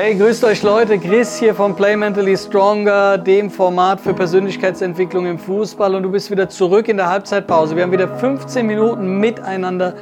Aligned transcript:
Hey, 0.00 0.14
grüßt 0.14 0.44
euch 0.44 0.62
Leute, 0.62 0.96
Chris 0.96 1.40
hier 1.40 1.56
von 1.56 1.74
Play 1.74 1.96
Mentally 1.96 2.36
Stronger, 2.36 3.18
dem 3.18 3.50
Format 3.50 4.00
für 4.00 4.14
Persönlichkeitsentwicklung 4.14 5.26
im 5.26 5.40
Fußball 5.40 5.92
und 5.96 6.04
du 6.04 6.12
bist 6.12 6.30
wieder 6.30 6.48
zurück 6.48 6.86
in 6.86 6.98
der 6.98 7.10
Halbzeitpause. 7.10 7.74
Wir 7.74 7.82
haben 7.82 7.90
wieder 7.90 8.06
15 8.06 8.64
Minuten 8.64 9.18
miteinander, 9.18 9.94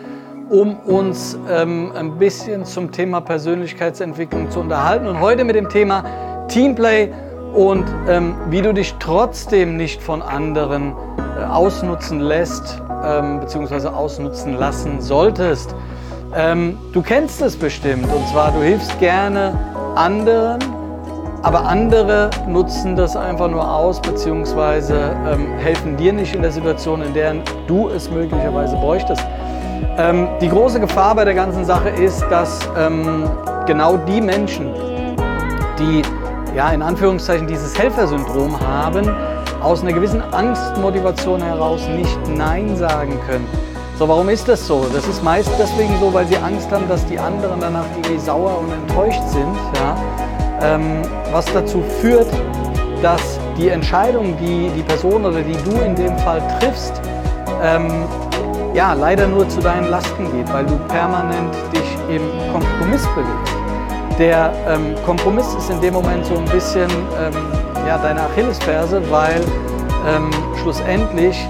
um 0.50 0.78
uns 0.80 1.38
ähm, 1.48 1.92
ein 1.96 2.18
bisschen 2.18 2.66
zum 2.66 2.92
Thema 2.92 3.22
Persönlichkeitsentwicklung 3.22 4.50
zu 4.50 4.60
unterhalten 4.60 5.06
und 5.06 5.18
heute 5.18 5.44
mit 5.44 5.56
dem 5.56 5.70
Thema 5.70 6.04
Teamplay 6.48 7.10
und 7.54 7.86
ähm, 8.06 8.34
wie 8.50 8.60
du 8.60 8.74
dich 8.74 8.96
trotzdem 8.98 9.78
nicht 9.78 10.02
von 10.02 10.20
anderen 10.20 10.92
äh, 11.40 11.44
ausnutzen 11.44 12.20
lässt 12.20 12.82
ähm, 13.02 13.40
bzw. 13.40 13.88
ausnutzen 13.88 14.58
lassen 14.58 15.00
solltest. 15.00 15.74
Ähm, 16.34 16.76
du 16.92 17.00
kennst 17.00 17.40
es 17.40 17.56
bestimmt 17.56 18.04
und 18.12 18.28
zwar 18.28 18.52
du 18.52 18.60
hilfst 18.60 19.00
gerne 19.00 19.58
anderen, 19.96 20.58
aber 21.42 21.64
andere 21.66 22.30
nutzen 22.46 22.96
das 22.96 23.16
einfach 23.16 23.48
nur 23.48 23.70
aus 23.70 24.00
bzw. 24.00 24.92
Ähm, 24.92 25.52
helfen 25.58 25.96
dir 25.96 26.12
nicht 26.12 26.34
in 26.34 26.42
der 26.42 26.52
Situation, 26.52 27.02
in 27.02 27.14
der 27.14 27.34
du 27.66 27.88
es 27.88 28.10
möglicherweise 28.10 28.76
bräuchtest. 28.76 29.24
Ähm, 29.98 30.28
die 30.40 30.48
große 30.48 30.80
Gefahr 30.80 31.14
bei 31.14 31.24
der 31.24 31.34
ganzen 31.34 31.64
Sache 31.64 31.88
ist, 31.88 32.22
dass 32.30 32.68
ähm, 32.78 33.30
genau 33.66 33.96
die 33.96 34.20
Menschen, 34.20 34.74
die 35.78 36.02
ja 36.54 36.70
in 36.70 36.82
Anführungszeichen 36.82 37.46
dieses 37.46 37.78
Helfersyndrom 37.78 38.58
haben, 38.60 39.08
aus 39.62 39.82
einer 39.82 39.92
gewissen 39.92 40.22
Angstmotivation 40.32 41.42
heraus 41.42 41.88
nicht 41.88 42.18
Nein 42.28 42.76
sagen 42.76 43.18
können. 43.26 43.46
So, 43.98 44.06
warum 44.06 44.28
ist 44.28 44.46
das 44.46 44.66
so? 44.66 44.84
Das 44.92 45.08
ist 45.08 45.24
meist 45.24 45.50
deswegen 45.58 45.98
so, 45.98 46.12
weil 46.12 46.26
sie 46.26 46.36
Angst 46.36 46.70
haben, 46.70 46.86
dass 46.86 47.06
die 47.06 47.18
anderen 47.18 47.60
danach 47.60 47.86
irgendwie 47.94 48.18
sauer 48.18 48.58
und 48.58 48.70
enttäuscht 48.70 49.22
sind. 49.28 49.56
Ja? 49.74 49.96
Ähm, 50.60 51.00
was 51.32 51.46
dazu 51.46 51.82
führt, 52.02 52.26
dass 53.00 53.40
die 53.56 53.70
Entscheidung, 53.70 54.36
die 54.36 54.68
die 54.76 54.82
Person 54.82 55.24
oder 55.24 55.40
die 55.40 55.56
du 55.64 55.80
in 55.80 55.94
dem 55.94 56.16
Fall 56.18 56.42
triffst, 56.60 57.00
ähm, 57.62 58.04
ja, 58.74 58.92
leider 58.92 59.26
nur 59.26 59.48
zu 59.48 59.60
deinen 59.60 59.88
Lasten 59.88 60.30
geht, 60.30 60.52
weil 60.52 60.66
du 60.66 60.76
permanent 60.88 61.54
dich 61.72 62.14
im 62.14 62.22
Kompromiss 62.52 63.06
bewegst. 63.14 64.18
Der 64.18 64.52
ähm, 64.68 64.94
Kompromiss 65.06 65.54
ist 65.54 65.70
in 65.70 65.80
dem 65.80 65.94
Moment 65.94 66.26
so 66.26 66.36
ein 66.36 66.44
bisschen 66.44 66.90
ähm, 67.18 67.32
ja, 67.88 67.96
deine 67.96 68.20
Achillesferse, 68.20 69.00
weil 69.10 69.40
ähm, 70.06 70.30
schlussendlich 70.60 71.48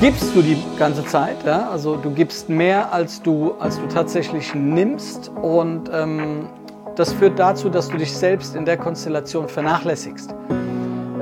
gibst 0.00 0.34
du 0.34 0.42
die 0.42 0.56
ganze 0.78 1.04
Zeit. 1.04 1.44
Ja? 1.44 1.68
Also 1.70 1.96
du 1.96 2.10
gibst 2.10 2.48
mehr, 2.48 2.92
als 2.92 3.20
du, 3.22 3.54
als 3.58 3.78
du 3.78 3.86
tatsächlich 3.86 4.54
nimmst. 4.54 5.30
Und 5.42 5.90
ähm, 5.92 6.48
das 6.96 7.12
führt 7.12 7.38
dazu, 7.38 7.68
dass 7.68 7.88
du 7.88 7.96
dich 7.96 8.16
selbst 8.16 8.54
in 8.54 8.64
der 8.64 8.76
Konstellation 8.76 9.48
vernachlässigst. 9.48 10.34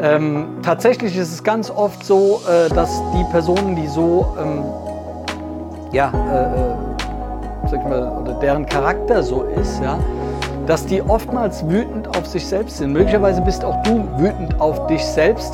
Ähm, 0.01 0.59
tatsächlich 0.63 1.17
ist 1.17 1.33
es 1.33 1.43
ganz 1.43 1.71
oft 1.71 2.05
so, 2.05 2.43
äh, 2.49 2.69
dass 2.75 2.91
die 3.15 3.25
Personen, 3.31 3.77
die 3.77 3.87
so, 3.87 4.37
ähm, 4.39 4.65
ja, 5.93 6.11
äh, 6.11 6.61
äh 6.61 6.75
sag 7.69 7.81
ich 7.81 7.89
mal, 7.89 8.21
oder 8.23 8.35
deren 8.35 8.65
Charakter 8.67 9.23
so 9.23 9.43
ist, 9.43 9.83
ja, 9.83 9.99
dass 10.67 10.87
die 10.87 11.03
oftmals 11.03 11.69
wütend 11.69 12.09
auf 12.17 12.27
sich 12.27 12.47
selbst 12.47 12.77
sind. 12.77 12.93
Möglicherweise 12.93 13.41
bist 13.41 13.65
auch 13.65 13.83
du 13.83 14.07
wütend 14.19 14.61
auf 14.61 14.87
dich 14.87 15.05
selbst. 15.05 15.53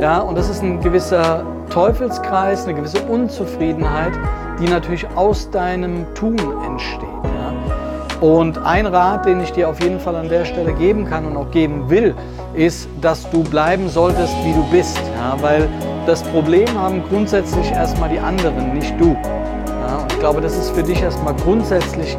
Ja, 0.00 0.20
und 0.20 0.36
das 0.36 0.48
ist 0.48 0.62
ein 0.62 0.80
gewisser 0.80 1.44
Teufelskreis, 1.72 2.64
eine 2.64 2.74
gewisse 2.74 3.00
Unzufriedenheit, 3.02 4.12
die 4.60 4.68
natürlich 4.68 5.06
aus 5.16 5.50
deinem 5.50 6.04
Tun 6.14 6.38
entsteht. 6.66 7.08
Ja? 7.24 8.20
Und 8.20 8.58
ein 8.58 8.86
Rat, 8.86 9.24
den 9.24 9.40
ich 9.40 9.52
dir 9.52 9.70
auf 9.70 9.82
jeden 9.82 9.98
Fall 9.98 10.16
an 10.16 10.28
der 10.28 10.44
Stelle 10.44 10.74
geben 10.74 11.06
kann 11.06 11.24
und 11.24 11.36
auch 11.36 11.50
geben 11.50 11.88
will, 11.88 12.14
ist, 12.54 12.88
dass 13.00 13.28
du 13.30 13.42
bleiben 13.42 13.88
solltest, 13.88 14.34
wie 14.44 14.52
du 14.52 14.62
bist. 14.70 15.00
Ja? 15.16 15.36
Weil 15.40 15.66
das 16.06 16.22
Problem 16.24 16.68
haben 16.78 17.02
grundsätzlich 17.08 17.70
erstmal 17.72 18.10
die 18.10 18.18
anderen, 18.18 18.74
nicht 18.74 18.94
du. 19.00 19.16
Ja? 19.16 19.96
Und 20.02 20.12
ich 20.12 20.18
glaube, 20.18 20.42
das 20.42 20.54
ist 20.54 20.70
für 20.72 20.82
dich 20.82 21.00
erstmal 21.00 21.34
grundsätzlich 21.36 22.18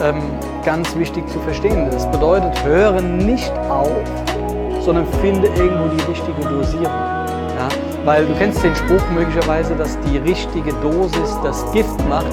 ähm, 0.00 0.22
ganz 0.64 0.96
wichtig 0.96 1.28
zu 1.28 1.38
verstehen. 1.40 1.90
Das 1.90 2.10
bedeutet, 2.10 2.64
höre 2.64 3.02
nicht 3.02 3.52
auf, 3.68 3.92
sondern 4.80 5.06
finde 5.20 5.48
irgendwo 5.48 5.88
die 5.94 6.10
richtige 6.10 6.40
Dosierung. 6.48 7.23
Weil 8.04 8.26
du 8.26 8.34
kennst 8.34 8.62
den 8.62 8.74
Spruch 8.74 9.02
möglicherweise, 9.14 9.74
dass 9.74 9.98
die 10.00 10.18
richtige 10.18 10.72
Dosis 10.74 11.38
das 11.42 11.70
Gift 11.72 11.98
macht. 12.08 12.26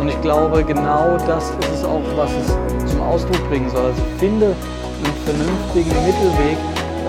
Und 0.00 0.08
ich 0.08 0.20
glaube, 0.22 0.62
genau 0.64 1.16
das 1.26 1.50
ist 1.50 1.74
es 1.74 1.84
auch, 1.84 2.02
was 2.16 2.30
es 2.30 2.92
zum 2.92 3.02
Ausdruck 3.02 3.48
bringen 3.48 3.68
soll. 3.68 3.86
Also 3.86 4.02
finde 4.18 4.46
einen 4.46 5.14
vernünftigen 5.24 6.06
Mittelweg, 6.06 6.58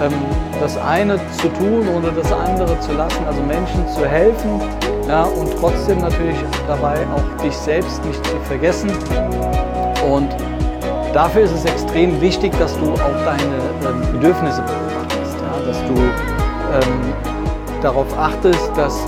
ähm, 0.01 0.13
das 0.59 0.77
eine 0.77 1.19
zu 1.37 1.47
tun 1.49 1.87
oder 1.95 2.11
das 2.11 2.31
andere 2.31 2.79
zu 2.79 2.93
lassen, 2.93 3.23
also 3.27 3.41
Menschen 3.43 3.87
zu 3.87 4.05
helfen 4.05 4.61
ja, 5.07 5.23
und 5.23 5.51
trotzdem 5.59 5.99
natürlich 5.99 6.37
dabei 6.67 7.05
auch 7.15 7.43
dich 7.43 7.55
selbst 7.55 8.03
nicht 8.05 8.25
zu 8.25 8.35
vergessen. 8.47 8.91
Und 10.09 10.29
dafür 11.13 11.43
ist 11.43 11.51
es 11.51 11.65
extrem 11.65 12.19
wichtig, 12.19 12.51
dass 12.57 12.77
du 12.77 12.93
auch 12.93 13.25
deine 13.25 13.57
ähm, 13.85 14.11
Bedürfnisse 14.13 14.61
beobachtest, 14.61 15.37
ja, 15.39 15.67
dass 15.67 15.79
du 15.85 15.93
ähm, 15.93 17.30
darauf 17.81 18.07
achtest, 18.17 18.71
dass 18.75 18.99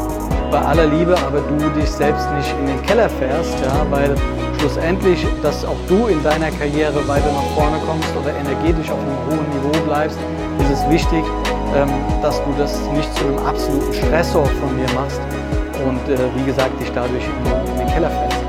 bei 0.52 0.60
aller 0.60 0.86
Liebe 0.86 1.16
aber 1.26 1.42
du 1.42 1.70
dich 1.80 1.90
selbst 1.90 2.28
nicht 2.34 2.54
in 2.60 2.68
den 2.68 2.82
Keller 2.84 3.10
fährst, 3.10 3.56
ja, 3.66 3.86
weil 3.90 4.16
schlussendlich, 4.60 5.26
dass 5.42 5.66
auch 5.66 5.78
du 5.88 6.08
in 6.08 6.22
deiner 6.24 6.52
Karriere 6.52 7.08
weiter 7.08 7.32
nach 7.32 7.56
vorne 7.56 7.78
kommst 7.88 8.10
oder 8.22 8.34
energetisch 8.36 8.90
auf 8.92 9.00
einem 9.00 9.18
hohen 9.28 9.50
Niveau 9.50 9.86
bleibst, 9.86 10.18
ist 10.60 10.72
es 10.72 10.90
wichtig, 10.90 11.24
ähm, 11.76 11.90
dass 12.22 12.38
du 12.44 12.54
das 12.58 12.80
nicht 12.96 13.14
zu 13.16 13.26
einem 13.26 13.40
absoluten 13.40 13.94
Stressor 13.94 14.46
von 14.46 14.78
dir 14.78 14.94
machst 14.94 15.22
und 15.86 16.14
äh, 16.14 16.18
wie 16.36 16.46
gesagt 16.46 16.80
dich 16.80 16.92
dadurch 16.94 17.24
in, 17.24 17.78
den 17.78 17.88
Keller 17.88 18.10
fährst. 18.10 18.42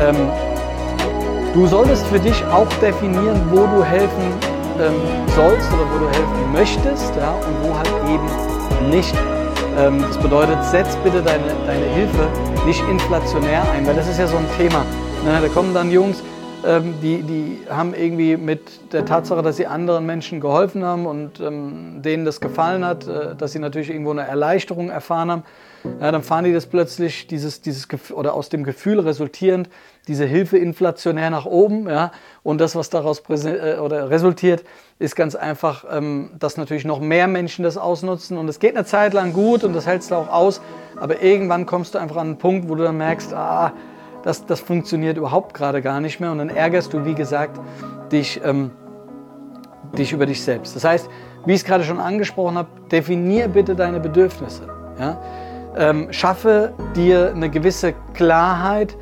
Ähm, 0.00 0.28
du 1.52 1.66
solltest 1.66 2.06
für 2.06 2.20
dich 2.20 2.44
auch 2.46 2.68
definieren, 2.80 3.40
wo 3.50 3.66
du 3.66 3.84
helfen 3.84 4.32
ähm, 4.80 4.94
sollst 5.34 5.68
oder 5.72 5.84
wo 5.92 5.98
du 5.98 6.06
helfen 6.06 6.52
möchtest 6.52 7.14
ja, 7.16 7.32
und 7.32 7.68
wo 7.68 7.76
halt 7.76 7.90
eben 8.08 8.90
nicht. 8.90 9.14
Ähm, 9.80 10.02
das 10.02 10.18
bedeutet, 10.18 10.62
setz 10.64 10.94
bitte 10.96 11.22
deine, 11.22 11.44
deine 11.66 11.86
Hilfe 11.94 12.28
nicht 12.66 12.82
inflationär 12.90 13.62
ein, 13.70 13.86
weil 13.86 13.94
das 13.94 14.08
ist 14.08 14.18
ja 14.18 14.26
so 14.26 14.36
ein 14.36 14.46
Thema. 14.58 14.84
Ne? 15.24 15.38
Da 15.40 15.48
kommen 15.48 15.72
dann 15.72 15.90
Jungs, 15.90 16.22
ähm, 16.66 16.94
die, 17.02 17.22
die 17.22 17.58
haben 17.70 17.94
irgendwie 17.94 18.36
mit 18.36 18.92
der 18.92 19.06
Tatsache, 19.06 19.40
dass 19.40 19.56
sie 19.56 19.66
anderen 19.66 20.04
Menschen 20.04 20.40
geholfen 20.40 20.84
haben 20.84 21.06
und 21.06 21.40
ähm, 21.40 22.02
denen 22.02 22.26
das 22.26 22.40
gefallen 22.40 22.84
hat, 22.84 23.06
äh, 23.06 23.34
dass 23.34 23.52
sie 23.52 23.58
natürlich 23.58 23.88
irgendwo 23.88 24.10
eine 24.10 24.26
Erleichterung 24.26 24.90
erfahren 24.90 25.30
haben, 25.30 25.42
dann 25.98 26.22
fahren 26.22 26.44
die 26.44 26.52
das 26.52 26.66
plötzlich, 26.66 27.26
dieses, 27.26 27.62
dieses 27.62 27.88
oder 28.12 28.34
aus 28.34 28.50
dem 28.50 28.64
Gefühl 28.64 29.00
resultierend, 29.00 29.70
diese 30.08 30.24
Hilfe 30.24 30.58
inflationär 30.58 31.30
nach 31.30 31.46
oben. 31.46 31.88
Ja, 31.88 32.12
und 32.42 32.60
das, 32.60 32.74
was 32.74 32.90
daraus 32.90 33.22
äh, 33.28 33.76
oder 33.78 34.10
resultiert, 34.10 34.64
ist 34.98 35.16
ganz 35.16 35.34
einfach, 35.34 35.84
ähm, 35.90 36.30
dass 36.38 36.56
natürlich 36.56 36.84
noch 36.84 37.00
mehr 37.00 37.28
Menschen 37.28 37.62
das 37.62 37.76
ausnutzen. 37.76 38.38
Und 38.38 38.48
es 38.48 38.58
geht 38.58 38.76
eine 38.76 38.84
Zeit 38.84 39.12
lang 39.14 39.32
gut 39.32 39.64
und 39.64 39.72
das 39.74 39.86
hältst 39.86 40.10
du 40.10 40.16
auch 40.16 40.28
aus. 40.28 40.60
Aber 40.96 41.22
irgendwann 41.22 41.66
kommst 41.66 41.94
du 41.94 41.98
einfach 41.98 42.16
an 42.16 42.28
einen 42.28 42.38
Punkt, 42.38 42.68
wo 42.68 42.74
du 42.74 42.84
dann 42.84 42.96
merkst, 42.96 43.32
ah, 43.32 43.72
das, 44.22 44.44
das 44.46 44.60
funktioniert 44.60 45.16
überhaupt 45.16 45.54
gerade 45.54 45.80
gar 45.82 46.00
nicht 46.00 46.20
mehr. 46.20 46.32
Und 46.32 46.38
dann 46.38 46.50
ärgerst 46.50 46.92
du, 46.92 47.04
wie 47.04 47.14
gesagt, 47.14 47.60
dich, 48.12 48.40
ähm, 48.44 48.70
dich 49.96 50.12
über 50.12 50.26
dich 50.26 50.42
selbst. 50.42 50.76
Das 50.76 50.84
heißt, 50.84 51.08
wie 51.46 51.52
ich 51.52 51.60
es 51.60 51.64
gerade 51.64 51.84
schon 51.84 52.00
angesprochen 52.00 52.58
habe, 52.58 52.68
definier 52.90 53.48
bitte 53.48 53.74
deine 53.74 54.00
Bedürfnisse. 54.00 54.62
Ja? 54.98 55.18
Ähm, 55.76 56.12
schaffe 56.12 56.74
dir 56.94 57.32
eine 57.34 57.48
gewisse 57.48 57.94
Klarheit, 58.12 58.96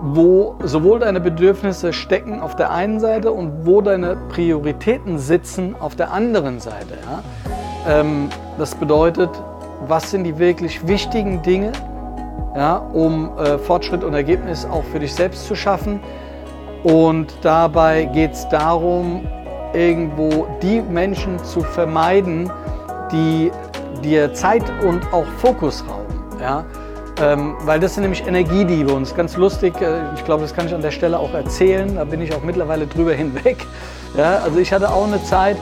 wo 0.00 0.54
sowohl 0.62 1.00
deine 1.00 1.20
Bedürfnisse 1.20 1.92
stecken 1.92 2.40
auf 2.40 2.56
der 2.56 2.70
einen 2.70 3.00
Seite 3.00 3.32
und 3.32 3.66
wo 3.66 3.80
deine 3.80 4.16
Prioritäten 4.28 5.18
sitzen 5.18 5.74
auf 5.78 5.96
der 5.96 6.12
anderen 6.12 6.60
Seite. 6.60 6.94
Ja? 7.04 8.00
Ähm, 8.00 8.28
das 8.58 8.74
bedeutet, 8.74 9.30
was 9.86 10.10
sind 10.10 10.24
die 10.24 10.38
wirklich 10.38 10.86
wichtigen 10.86 11.42
Dinge, 11.42 11.72
ja, 12.54 12.76
um 12.76 13.36
äh, 13.38 13.58
Fortschritt 13.58 14.04
und 14.04 14.14
Ergebnis 14.14 14.64
auch 14.64 14.84
für 14.84 14.98
dich 14.98 15.14
selbst 15.14 15.46
zu 15.46 15.54
schaffen. 15.54 16.00
Und 16.84 17.36
dabei 17.42 18.04
geht 18.04 18.32
es 18.32 18.48
darum, 18.48 19.26
irgendwo 19.72 20.46
die 20.62 20.80
Menschen 20.80 21.42
zu 21.44 21.60
vermeiden, 21.60 22.50
die 23.12 23.50
dir 24.02 24.32
Zeit 24.32 24.62
und 24.86 25.02
auch 25.12 25.26
Fokus 25.38 25.84
rauben. 25.88 26.40
Ja? 26.40 26.64
Ähm, 27.20 27.56
weil 27.64 27.80
das 27.80 27.94
sind 27.94 28.02
nämlich 28.02 28.26
Energiediebe 28.26 28.92
und 28.92 29.02
es 29.02 29.10
ist 29.10 29.16
ganz 29.16 29.36
lustig, 29.36 29.80
äh, 29.80 30.14
ich 30.14 30.24
glaube, 30.24 30.42
das 30.42 30.54
kann 30.54 30.66
ich 30.66 30.74
an 30.74 30.82
der 30.82 30.92
Stelle 30.92 31.18
auch 31.18 31.34
erzählen, 31.34 31.96
da 31.96 32.04
bin 32.04 32.20
ich 32.20 32.32
auch 32.32 32.42
mittlerweile 32.42 32.86
drüber 32.86 33.12
hinweg. 33.12 33.56
Ja, 34.16 34.38
also 34.38 34.58
ich 34.58 34.72
hatte 34.72 34.90
auch 34.90 35.06
eine 35.06 35.22
Zeit 35.24 35.56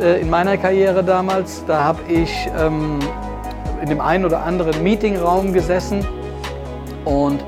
äh, 0.00 0.20
in 0.20 0.30
meiner 0.30 0.56
Karriere 0.56 1.02
damals, 1.02 1.64
da 1.66 1.82
habe 1.82 2.00
ich 2.08 2.48
ähm, 2.58 3.00
in 3.82 3.88
dem 3.88 4.00
einen 4.00 4.24
oder 4.24 4.44
anderen 4.44 4.82
Meetingraum 4.82 5.52
gesessen 5.52 6.06
und 7.04 7.44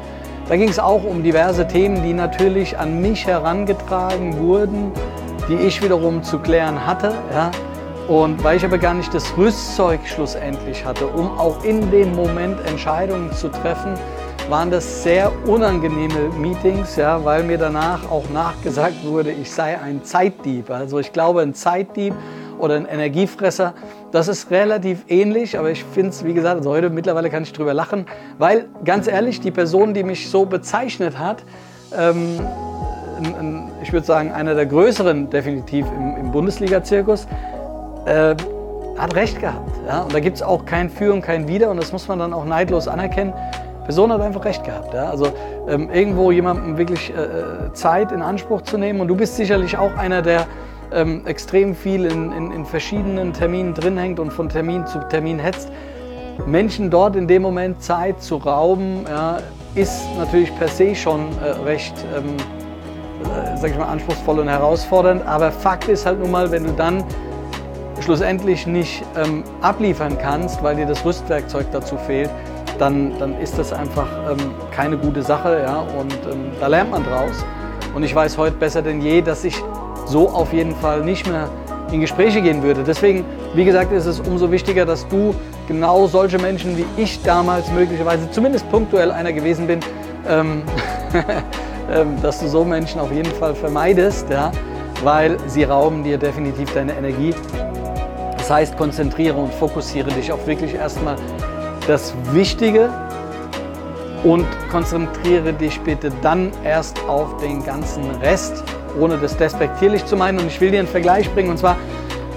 da 0.49 0.57
ging 0.57 0.69
es 0.69 0.79
auch 0.79 1.05
um 1.05 1.23
diverse 1.23 1.67
Themen, 1.67 2.03
die 2.03 2.13
natürlich 2.13 2.77
an 2.79 3.01
mich 3.01 3.27
herangetragen 3.27 4.39
wurden 4.39 4.93
die 5.49 5.57
ich 5.57 5.83
wiederum 5.83 6.23
zu 6.23 6.39
klären 6.39 6.87
hatte. 6.87 7.15
Ja? 7.33 7.51
Und 8.09 8.45
weil 8.45 8.59
ich 8.59 8.65
aber 8.65 8.77
gar 8.77 8.93
nicht 8.93 9.15
das 9.15 9.35
Rüstzeug 9.37 10.01
schlussendlich 10.05 10.85
hatte, 10.85 11.07
um 11.07 11.39
auch 11.39 11.65
in 11.65 11.91
dem 11.91 12.15
Moment 12.15 12.61
Entscheidungen 12.67 13.33
zu 13.33 13.49
treffen, 13.49 13.95
waren 14.51 14.71
das 14.71 15.03
sehr 15.03 15.33
unangenehme 15.47 16.29
Meetings, 16.39 16.97
ja, 16.97 17.25
weil 17.25 17.45
mir 17.45 17.57
danach 17.57 18.11
auch 18.11 18.29
nachgesagt 18.29 19.07
wurde, 19.07 19.31
ich 19.31 19.51
sei 19.51 19.81
ein 19.81 20.05
Zeitdieb. 20.05 20.69
Also 20.71 20.99
ich 20.99 21.13
glaube, 21.13 21.41
ein 21.41 21.55
Zeitdieb 21.55 22.15
oder 22.59 22.75
ein 22.75 22.85
Energiefresser, 22.85 23.73
das 24.13 24.29
ist 24.29 24.51
relativ 24.51 25.05
ähnlich, 25.09 25.59
aber 25.59 25.71
ich 25.71 25.83
finde 25.83 26.11
es, 26.11 26.25
wie 26.27 26.35
gesagt, 26.35 26.59
also 26.59 26.71
heute 26.71 26.91
mittlerweile 26.91 27.31
kann 27.31 27.43
ich 27.43 27.55
drüber 27.55 27.73
lachen, 27.73 28.05
weil 28.37 28.69
ganz 28.85 29.09
ehrlich, 29.09 29.41
die 29.41 29.51
Person, 29.51 29.95
die 29.95 30.05
mich 30.05 30.29
so 30.29 30.45
bezeichnet 30.45 31.19
hat, 31.19 31.43
ähm, 31.97 32.39
ich 33.83 33.93
würde 33.93 34.07
sagen, 34.07 34.33
einer 34.33 34.55
der 34.55 34.67
größeren 34.67 35.31
definitiv 35.31 35.87
im, 35.97 36.17
im 36.17 36.33
Bundesliga-Zirkus, 36.33 37.27
äh, 38.07 38.35
hat 38.99 39.15
recht 39.15 39.41
gehabt. 39.41 39.71
Ja? 39.87 40.03
Und 40.03 40.15
da 40.15 40.21
gibt 40.21 40.37
es 40.37 40.43
auch 40.43 40.65
kein 40.65 40.91
Für 40.91 41.13
und 41.13 41.23
kein 41.23 41.49
Wider 41.49 41.71
und 41.71 41.77
das 41.77 41.93
muss 41.93 42.09
man 42.09 42.19
dann 42.19 42.33
auch 42.33 42.45
neidlos 42.45 42.89
anerkennen. 42.89 43.33
Die 43.81 43.85
Person 43.85 44.13
hat 44.13 44.21
einfach 44.21 44.45
recht 44.45 44.65
gehabt. 44.65 44.95
Ja? 44.95 45.11
Also 45.11 45.29
ähm, 45.69 45.91
irgendwo 45.91 46.31
jemandem 46.31 46.79
wirklich 46.79 47.13
äh, 47.13 47.23
äh, 47.23 47.73
Zeit 47.73 48.13
in 48.13 48.23
Anspruch 48.23 48.63
zu 48.63 48.79
nehmen 48.79 49.01
und 49.01 49.09
du 49.09 49.17
bist 49.17 49.37
sicherlich 49.37 49.77
auch 49.77 49.97
einer, 49.97 50.23
der 50.23 50.47
ähm, 50.93 51.27
extrem 51.27 51.75
viel 51.75 52.05
in, 52.05 52.33
in, 52.33 52.53
in, 52.53 52.65
verschiedenen 52.65 53.33
Terminen 53.33 53.75
drin 53.75 53.99
hängt 53.99 54.21
und 54.21 54.33
von 54.33 54.49
Termin 54.49 54.87
zu 54.87 55.01
Termin 55.09 55.39
hetzt. 55.39 55.71
Menschen 56.47 56.91
dort 56.91 57.17
in 57.17 57.27
dem 57.27 57.43
Moment 57.43 57.83
Zeit 57.83 58.23
zu 58.23 58.37
rauben, 58.37 59.05
ja, 59.09 59.39
ist 59.75 60.03
natürlich 60.19 60.57
per 60.57 60.69
se 60.69 60.95
schon 60.95 61.27
äh, 61.43 61.51
recht 61.65 61.95
ähm, 62.17 62.37
äh, 63.25 63.57
sag 63.57 63.71
ich 63.71 63.79
mal, 63.79 63.87
anspruchsvoll 63.87 64.41
und 64.41 64.49
herausfordernd. 64.49 65.27
Aber 65.27 65.51
Fakt 65.51 65.89
ist 65.89 66.07
halt 66.07 66.21
nun 66.21 66.31
mal, 66.31 66.51
wenn 66.51 66.65
du 66.65 66.73
dann 66.73 67.03
schlussendlich 68.01 68.67
nicht 68.67 69.03
ähm, 69.17 69.45
abliefern 69.61 70.19
kannst, 70.21 70.63
weil 70.63 70.77
dir 70.77 70.87
das 70.87 71.05
Rüstwerkzeug 71.05 71.67
dazu 71.73 71.97
fehlt, 71.97 72.31
dann, 72.79 73.13
dann 73.19 73.39
ist 73.41 73.59
das 73.59 73.73
einfach 73.73 74.07
ähm, 74.31 74.51
keine 74.71 74.97
gute 74.97 75.23
Sache. 75.23 75.63
Ja? 75.63 75.81
Und 75.99 76.13
ähm, 76.31 76.51
da 76.61 76.67
lernt 76.67 76.91
man 76.91 77.05
draus. 77.05 77.45
Und 77.95 78.03
ich 78.03 78.15
weiß 78.15 78.37
heute 78.39 78.57
besser 78.57 78.83
denn 78.83 79.01
je, 79.01 79.23
dass 79.23 79.45
ich 79.45 79.63
so 80.07 80.29
auf 80.29 80.53
jeden 80.53 80.75
Fall 80.77 81.03
nicht 81.03 81.29
mehr 81.29 81.49
in 81.93 82.01
Gespräche 82.01 82.43
gehen 82.43 82.63
würde. 82.63 82.83
Deswegen, 82.83 83.25
wie 83.55 83.65
gesagt, 83.65 83.93
ist 83.93 84.07
es 84.07 84.21
umso 84.21 84.51
wichtiger, 84.51 84.85
dass 84.85 85.07
du 85.09 85.35
genau 85.69 86.07
solche 86.07 86.39
Menschen, 86.39 86.77
wie 86.77 86.85
ich 86.97 87.23
damals 87.23 87.71
möglicherweise 87.71 88.31
zumindest 88.31 88.69
punktuell 88.71 89.11
einer 89.11 89.33
gewesen 89.33 89.67
bin, 89.67 89.81
ähm, 90.29 90.63
ähm 91.93 92.21
dass 92.21 92.41
du 92.41 92.49
so 92.49 92.65
Menschen 92.65 93.01
auf 93.01 93.13
jeden 93.13 93.31
Fall 93.33 93.55
vermeidest, 93.55 94.29
ja? 94.31 94.51
weil 95.03 95.37
sie 95.47 95.65
rauben 95.65 96.03
dir 96.03 96.19
definitiv 96.19 96.73
deine 96.73 96.95
Energie 96.95 97.35
das 98.45 98.51
heißt, 98.51 98.77
konzentriere 98.77 99.39
und 99.39 99.55
fokussiere 99.55 100.11
dich 100.11 100.31
auf 100.31 100.47
wirklich 100.47 100.75
erstmal 100.75 101.17
das 101.87 102.13
Wichtige 102.33 102.91
und 104.23 104.45
konzentriere 104.71 105.55
dich 105.55 105.81
bitte 105.81 106.13
dann 106.21 106.53
erst 106.63 107.01
auf 107.09 107.39
den 107.39 107.65
ganzen 107.65 108.05
Rest, 108.23 108.63
ohne 109.01 109.17
das 109.17 109.35
despektierlich 109.39 110.05
zu 110.05 110.15
meinen. 110.15 110.41
Und 110.41 110.49
ich 110.49 110.61
will 110.61 110.71
dir 110.71 110.81
einen 110.81 110.89
Vergleich 110.89 111.33
bringen 111.33 111.49
und 111.49 111.59
zwar, 111.59 111.79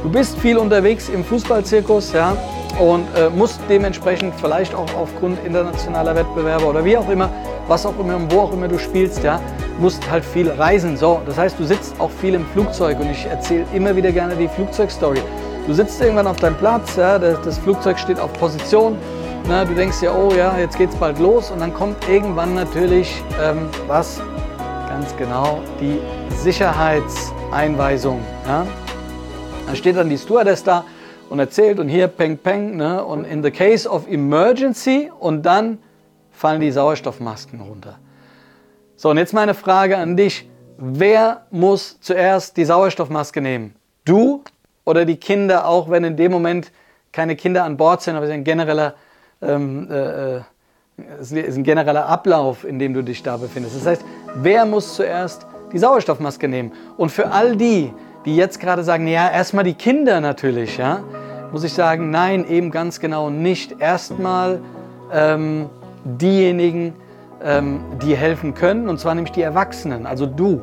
du 0.01 0.09
bist 0.09 0.39
viel 0.39 0.55
unterwegs 0.57 1.09
im 1.09 1.25
Fußballzirkus, 1.25 2.13
ja, 2.13 2.37
und 2.79 3.05
äh, 3.17 3.29
musst 3.29 3.59
dementsprechend 3.67 4.33
vielleicht 4.39 4.73
auch 4.73 4.87
aufgrund 4.97 5.45
internationaler 5.45 6.15
Wettbewerbe 6.15 6.67
oder 6.67 6.85
wie 6.85 6.95
auch 6.95 7.09
immer, 7.09 7.29
was 7.67 7.85
auch 7.85 7.99
immer 7.99 8.15
und 8.15 8.31
wo 8.31 8.39
auch 8.39 8.53
immer 8.53 8.69
du 8.69 8.79
spielst, 8.79 9.25
ja, 9.25 9.41
musst 9.77 10.09
halt 10.09 10.23
viel 10.23 10.49
reisen. 10.49 10.95
So, 10.95 11.19
das 11.25 11.37
heißt, 11.37 11.59
du 11.59 11.65
sitzt 11.65 11.99
auch 11.99 12.11
viel 12.11 12.33
im 12.33 12.45
Flugzeug 12.45 12.97
und 13.01 13.11
ich 13.11 13.25
erzähle 13.25 13.65
immer 13.73 13.93
wieder 13.93 14.13
gerne 14.13 14.37
die 14.37 14.47
Flugzeugstory. 14.47 15.19
Du 15.67 15.73
sitzt 15.73 15.99
irgendwann 15.99 16.27
auf 16.27 16.37
deinem 16.37 16.55
Platz, 16.55 16.95
ja, 16.95 17.19
das 17.19 17.57
Flugzeug 17.57 17.99
steht 17.99 18.21
auf 18.21 18.31
Position, 18.31 18.97
na, 19.49 19.65
du 19.65 19.75
denkst 19.75 20.01
ja, 20.01 20.15
oh 20.15 20.33
ja, 20.33 20.57
jetzt 20.57 20.77
geht's 20.77 20.95
bald 20.95 21.19
los 21.19 21.51
und 21.51 21.59
dann 21.59 21.73
kommt 21.73 22.07
irgendwann 22.07 22.53
natürlich 22.53 23.21
ähm, 23.41 23.69
was? 23.85 24.21
Ganz 24.87 25.13
genau, 25.17 25.59
die 25.81 25.99
Sicherheitseinweisung. 26.37 28.21
Ja? 28.47 28.65
Da 29.67 29.75
steht 29.75 29.97
dann 29.97 30.09
die 30.09 30.17
Stewardess 30.17 30.63
da 30.63 30.85
und 31.29 31.39
erzählt 31.39 31.79
und 31.79 31.89
hier 31.89 32.07
peng 32.07 32.37
peng 32.37 32.77
ne? 32.77 33.03
und 33.03 33.25
in 33.25 33.43
the 33.43 33.51
case 33.51 33.89
of 33.89 34.07
emergency 34.09 35.11
und 35.19 35.45
dann 35.45 35.79
fallen 36.31 36.61
die 36.61 36.71
Sauerstoffmasken 36.71 37.59
runter. 37.59 37.99
So, 38.95 39.09
und 39.09 39.17
jetzt 39.17 39.33
meine 39.33 39.53
Frage 39.53 39.97
an 39.97 40.15
dich. 40.15 40.49
Wer 40.77 41.45
muss 41.51 41.99
zuerst 41.99 42.55
die 42.55 42.63
Sauerstoffmaske 42.63 43.41
nehmen? 43.41 43.75
Du 44.05 44.43
oder 44.87 45.03
die 45.03 45.17
Kinder, 45.17 45.67
auch 45.67 45.89
wenn 45.89 46.05
in 46.05 46.15
dem 46.15 46.31
Moment 46.31 46.71
keine 47.11 47.35
Kinder 47.35 47.65
an 47.65 47.75
Bord 47.75 48.01
sind, 48.01 48.15
aber 48.15 48.23
es 48.23 48.29
ist 48.29 48.35
ein 48.35 48.45
genereller, 48.45 48.93
ähm, 49.41 49.89
äh, 49.91 50.37
äh 50.37 50.41
ist 51.19 51.33
ein 51.33 51.63
genereller 51.63 52.07
Ablauf, 52.07 52.63
in 52.63 52.79
dem 52.79 52.93
du 52.93 53.03
dich 53.03 53.21
da 53.21 53.35
befindest. 53.35 53.75
Das 53.75 53.85
heißt, 53.85 54.05
wer 54.35 54.65
muss 54.65 54.95
zuerst 54.95 55.45
die 55.73 55.77
Sauerstoffmaske 55.77 56.47
nehmen? 56.47 56.71
Und 56.95 57.11
für 57.11 57.31
all 57.31 57.57
die, 57.57 57.91
die 58.25 58.35
jetzt 58.35 58.61
gerade 58.61 58.81
sagen, 58.83 59.07
ja, 59.07 59.29
erstmal 59.29 59.65
die 59.65 59.73
Kinder 59.73 60.21
natürlich, 60.21 60.77
ja, 60.77 61.03
muss 61.51 61.65
ich 61.65 61.73
sagen, 61.73 62.09
nein, 62.09 62.47
eben 62.49 62.71
ganz 62.71 62.99
genau 63.01 63.29
nicht. 63.29 63.79
Erstmal 63.79 64.61
ähm, 65.13 65.69
diejenigen, 66.05 66.93
ähm, 67.43 67.81
die 68.01 68.15
helfen 68.15 68.53
können, 68.53 68.89
und 68.89 68.99
zwar 68.99 69.15
nämlich 69.15 69.31
die 69.31 69.41
Erwachsenen, 69.41 70.05
also 70.05 70.25
du. 70.25 70.61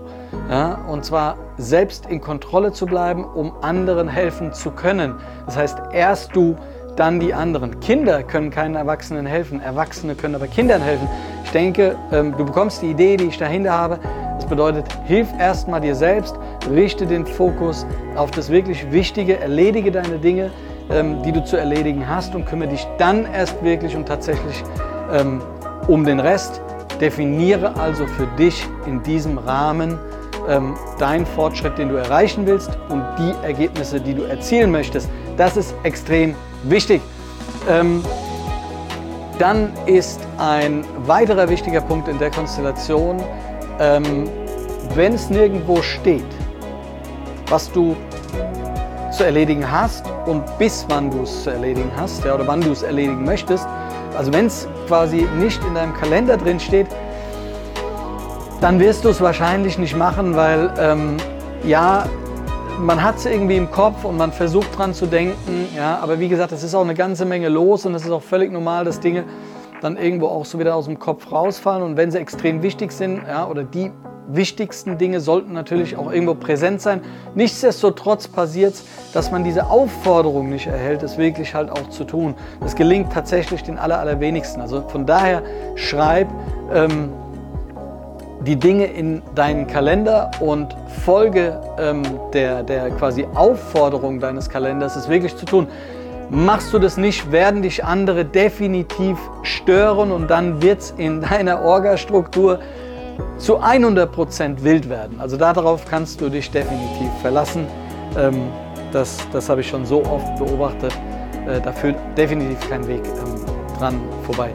Ja, 0.51 0.79
und 0.89 1.05
zwar 1.05 1.37
selbst 1.57 2.07
in 2.07 2.21
Kontrolle 2.21 2.73
zu 2.73 2.87
bleiben, 2.87 3.25
um 3.25 3.53
anderen 3.63 4.09
helfen 4.09 4.53
zu 4.53 4.73
können. 4.73 5.15
Das 5.47 5.57
heißt, 5.57 5.79
erst 5.93 6.35
du, 6.37 6.57
dann 6.97 7.21
die 7.21 7.35
anderen. 7.35 7.81
Kinder 7.81 8.23
können 8.23 8.51
keinen 8.51 8.77
Erwachsenen 8.77 9.27
helfen, 9.27 9.61
Erwachsene 9.61 10.15
können 10.15 10.35
aber 10.35 10.47
Kindern 10.47 10.81
helfen. 10.81 11.09
Ich 11.45 11.51
denke, 11.51 11.97
ähm, 12.13 12.35
du 12.37 12.45
bekommst 12.45 12.83
die 12.83 12.91
Idee, 12.91 13.17
die 13.17 13.25
ich 13.25 13.39
dahinter 13.39 13.73
habe. 13.73 13.99
Das 14.37 14.47
bedeutet, 14.47 14.87
hilf 15.05 15.29
erstmal 15.39 15.81
dir 15.81 15.95
selbst, 15.95 16.37
richte 16.71 17.07
den 17.07 17.27
Fokus 17.27 17.87
auf 18.17 18.31
das 18.31 18.51
wirklich 18.51 18.91
Wichtige, 18.93 19.39
erledige 19.39 19.91
deine 19.91 20.19
Dinge, 20.19 20.51
ähm, 20.91 21.23
die 21.23 21.33
du 21.33 21.45
zu 21.45 21.57
erledigen 21.57 22.09
hast 22.09 22.35
und 22.35 22.47
kümmere 22.47 22.69
dich 22.69 22.87
dann 22.99 23.27
erst 23.33 23.63
wirklich 23.65 23.97
und 23.97 24.07
tatsächlich 24.07 24.63
ähm, 25.13 25.41
um 25.87 26.05
den 26.05 26.21
Rest. 26.21 26.61
Definiere 27.01 27.77
also 27.77 28.07
für 28.07 28.27
dich 28.39 28.67
in 28.87 29.03
diesem 29.03 29.39
Rahmen 29.39 29.99
ähm, 30.49 30.75
deinen 30.99 31.27
Fortschritt, 31.27 31.79
den 31.79 31.89
du 31.89 31.97
erreichen 31.97 32.47
willst 32.47 32.71
und 32.89 33.03
die 33.19 33.33
Ergebnisse, 33.45 34.01
die 34.01 34.15
du 34.15 34.23
erzielen 34.23 34.71
möchtest. 34.71 35.09
Das 35.37 35.57
ist 35.57 35.75
extrem 35.83 36.35
wichtig. 36.65 37.01
Ähm, 37.69 38.03
dann 39.39 39.73
ist 39.87 40.21
ein 40.39 40.85
weiterer 41.07 41.49
wichtiger 41.49 41.81
Punkt 41.81 42.09
in 42.09 42.19
der 42.19 42.31
Konstellation, 42.31 43.23
ähm, 43.81 44.29
wenn 44.95 45.15
es 45.15 45.29
nirgendwo 45.29 45.83
steht, 45.83 46.25
was 47.49 47.71
du 47.73 47.97
zu 49.11 49.25
erledigen 49.25 49.69
hast 49.71 50.05
und 50.27 50.43
bis 50.59 50.87
wann 50.89 51.11
du 51.11 51.23
es 51.23 51.43
zu 51.43 51.51
erledigen 51.51 51.91
hast 51.97 52.25
ja, 52.25 52.35
oder 52.35 52.47
wann 52.47 52.61
du 52.61 52.73
es 52.73 52.83
erledigen 52.83 53.25
möchtest, 53.25 53.67
also 54.17 54.33
wenn 54.33 54.47
es 54.47 54.69
quasi 54.87 55.27
nicht 55.39 55.63
in 55.65 55.75
deinem 55.75 55.95
Kalender 55.95 56.37
drin 56.37 56.61
steht, 56.61 56.89
dann 58.61 58.81
wirst 58.81 59.05
du 59.05 59.11
es 59.11 59.21
wahrscheinlich 59.21 59.79
nicht 59.79 59.97
machen, 59.97 60.37
weil 60.37 60.73
ähm, 60.79 61.17
ja, 61.65 62.07
man 62.81 63.03
hat 63.03 63.17
es 63.17 63.27
irgendwie 63.27 63.57
im 63.57 63.71
Kopf 63.71 64.05
und 64.05 64.17
man 64.17 64.33
versucht 64.33 64.77
dran 64.77 64.95
zu 64.95 65.07
denken, 65.07 65.69
ja, 65.77 65.99
aber 66.03 66.19
wie 66.19 66.29
gesagt, 66.29 66.53
es 66.53 66.63
ist 66.63 66.75
auch 66.75 66.83
eine 66.83 66.95
ganze 66.95 67.25
Menge 67.25 67.49
los 67.49 67.87
und 67.87 67.95
es 67.95 68.05
ist 68.05 68.11
auch 68.11 68.23
völlig 68.23 68.51
normal, 68.51 68.85
dass 68.85 69.01
Dinge 69.01 69.25
dann 69.85 69.97
irgendwo 69.99 70.29
auch 70.29 70.47
so 70.47 70.59
wieder 70.59 70.75
aus 70.75 70.87
dem 70.87 70.99
Kopf 70.99 71.31
rausfallen 71.31 71.83
und 71.83 71.97
wenn 71.99 72.11
sie 72.11 72.19
extrem 72.19 72.63
wichtig 72.63 72.91
sind, 72.91 73.21
ja, 73.29 73.47
oder 73.47 73.65
die 73.65 73.91
wichtigsten 74.27 74.97
Dinge 74.97 75.21
sollten 75.21 75.53
natürlich 75.53 75.99
auch 75.99 76.11
irgendwo 76.11 76.35
präsent 76.35 76.81
sein. 76.81 77.03
Nichtsdestotrotz 77.35 78.27
passiert 78.27 78.73
es, 78.73 78.85
dass 79.13 79.31
man 79.31 79.45
diese 79.45 79.67
Aufforderung 79.67 80.49
nicht 80.49 80.67
erhält, 80.67 81.03
es 81.03 81.19
wirklich 81.19 81.55
halt 81.55 81.71
auch 81.71 81.91
zu 81.91 82.05
tun. 82.05 82.35
Das 82.61 82.75
gelingt 82.75 83.13
tatsächlich 83.13 83.63
den 83.63 83.79
aller, 83.79 83.99
allerwenigsten. 83.99 84.63
Also 84.63 84.89
von 84.89 85.05
daher 85.05 85.43
schreib 85.75 86.29
ähm, 86.73 87.11
die 88.47 88.57
Dinge 88.57 88.87
in 88.87 89.21
deinen 89.35 89.67
Kalender 89.67 90.31
und 90.41 90.75
folge 91.05 91.61
ähm, 91.79 92.03
der, 92.33 92.63
der 92.63 92.91
quasi 92.93 93.27
Aufforderung 93.35 94.21
deines 94.21 94.49
Kalenders, 94.49 94.97
es 94.97 95.11
wirklich 95.11 95.37
zu 95.37 95.45
tun. 95.45 95.69
Machst 96.35 96.73
du 96.73 96.81
das 96.81 96.97
nicht, 96.97 97.31
werden 97.31 97.63
dich 97.63 97.85
andere 97.85 98.25
definitiv 98.25 99.17
stören 99.45 100.11
und 100.11 100.29
dann 100.29 100.61
wird 100.61 100.81
es 100.81 100.91
in 100.97 101.21
deiner 101.21 101.63
Orgastruktur 101.63 102.59
zu 103.39 103.61
100% 103.61 104.65
wild 104.65 104.89
werden. 104.91 105.21
Also 105.21 105.37
darauf 105.37 105.85
kannst 105.89 106.21
du 106.21 106.29
dich 106.29 106.51
definitiv 106.51 107.09
verlassen. 107.23 107.69
Ähm, 108.19 108.49
das 108.91 109.19
das 109.33 109.49
habe 109.49 109.61
ich 109.61 109.69
schon 109.69 109.87
so 109.87 110.05
oft 110.05 110.37
beobachtet. 110.37 110.93
Äh, 111.47 111.61
da 111.61 111.71
führt 111.71 111.95
definitiv 112.19 112.69
kein 112.69 112.85
Weg 112.89 113.03
ähm, 113.05 113.79
dran 113.79 114.01
vorbei. 114.27 114.51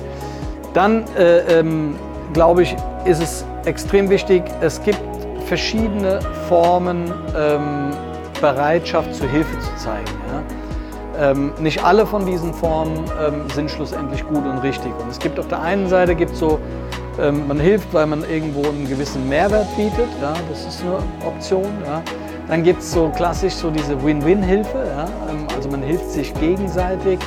Dann 0.73 1.05
äh, 1.17 1.59
ähm, 1.59 1.95
glaube 2.33 2.63
ich, 2.63 2.75
ist 3.05 3.23
es 3.23 3.45
extrem 3.63 4.09
wichtig, 4.09 4.43
es 4.59 4.83
gibt 4.83 4.99
verschiedene 5.45 6.19
Formen, 6.49 7.09
ähm, 7.37 7.91
Bereitschaft 8.41 9.15
zur 9.15 9.29
Hilfe 9.29 9.57
zu 9.59 9.75
zeigen. 9.77 10.11
Ja? 10.27 10.58
Ähm, 11.19 11.51
nicht 11.59 11.83
alle 11.83 12.05
von 12.05 12.25
diesen 12.25 12.53
Formen 12.53 13.03
ähm, 13.19 13.41
sind 13.53 13.69
schlussendlich 13.69 14.25
gut 14.25 14.45
und 14.45 14.59
richtig. 14.59 14.91
Und 15.01 15.09
es 15.09 15.19
gibt 15.19 15.37
auf 15.37 15.47
der 15.49 15.61
einen 15.61 15.89
Seite 15.89 16.15
gibt 16.15 16.33
so, 16.33 16.59
ähm, 17.19 17.45
man 17.47 17.59
hilft, 17.59 17.93
weil 17.93 18.05
man 18.05 18.23
irgendwo 18.23 18.67
einen 18.69 18.87
gewissen 18.87 19.27
Mehrwert 19.27 19.67
bietet. 19.75 20.07
Ja? 20.21 20.33
Das 20.49 20.65
ist 20.65 20.81
eine 20.81 20.97
Option. 21.27 21.67
Ja? 21.85 22.01
Dann 22.47 22.63
gibt 22.63 22.81
es 22.81 22.93
so 22.93 23.09
klassisch 23.09 23.53
so 23.53 23.69
diese 23.69 24.01
Win-Win-Hilfe. 24.01 24.77
Ja? 24.77 25.05
Ähm, 25.29 25.45
also 25.53 25.69
man 25.69 25.83
hilft 25.83 26.09
sich 26.09 26.33
gegenseitig. 26.35 27.19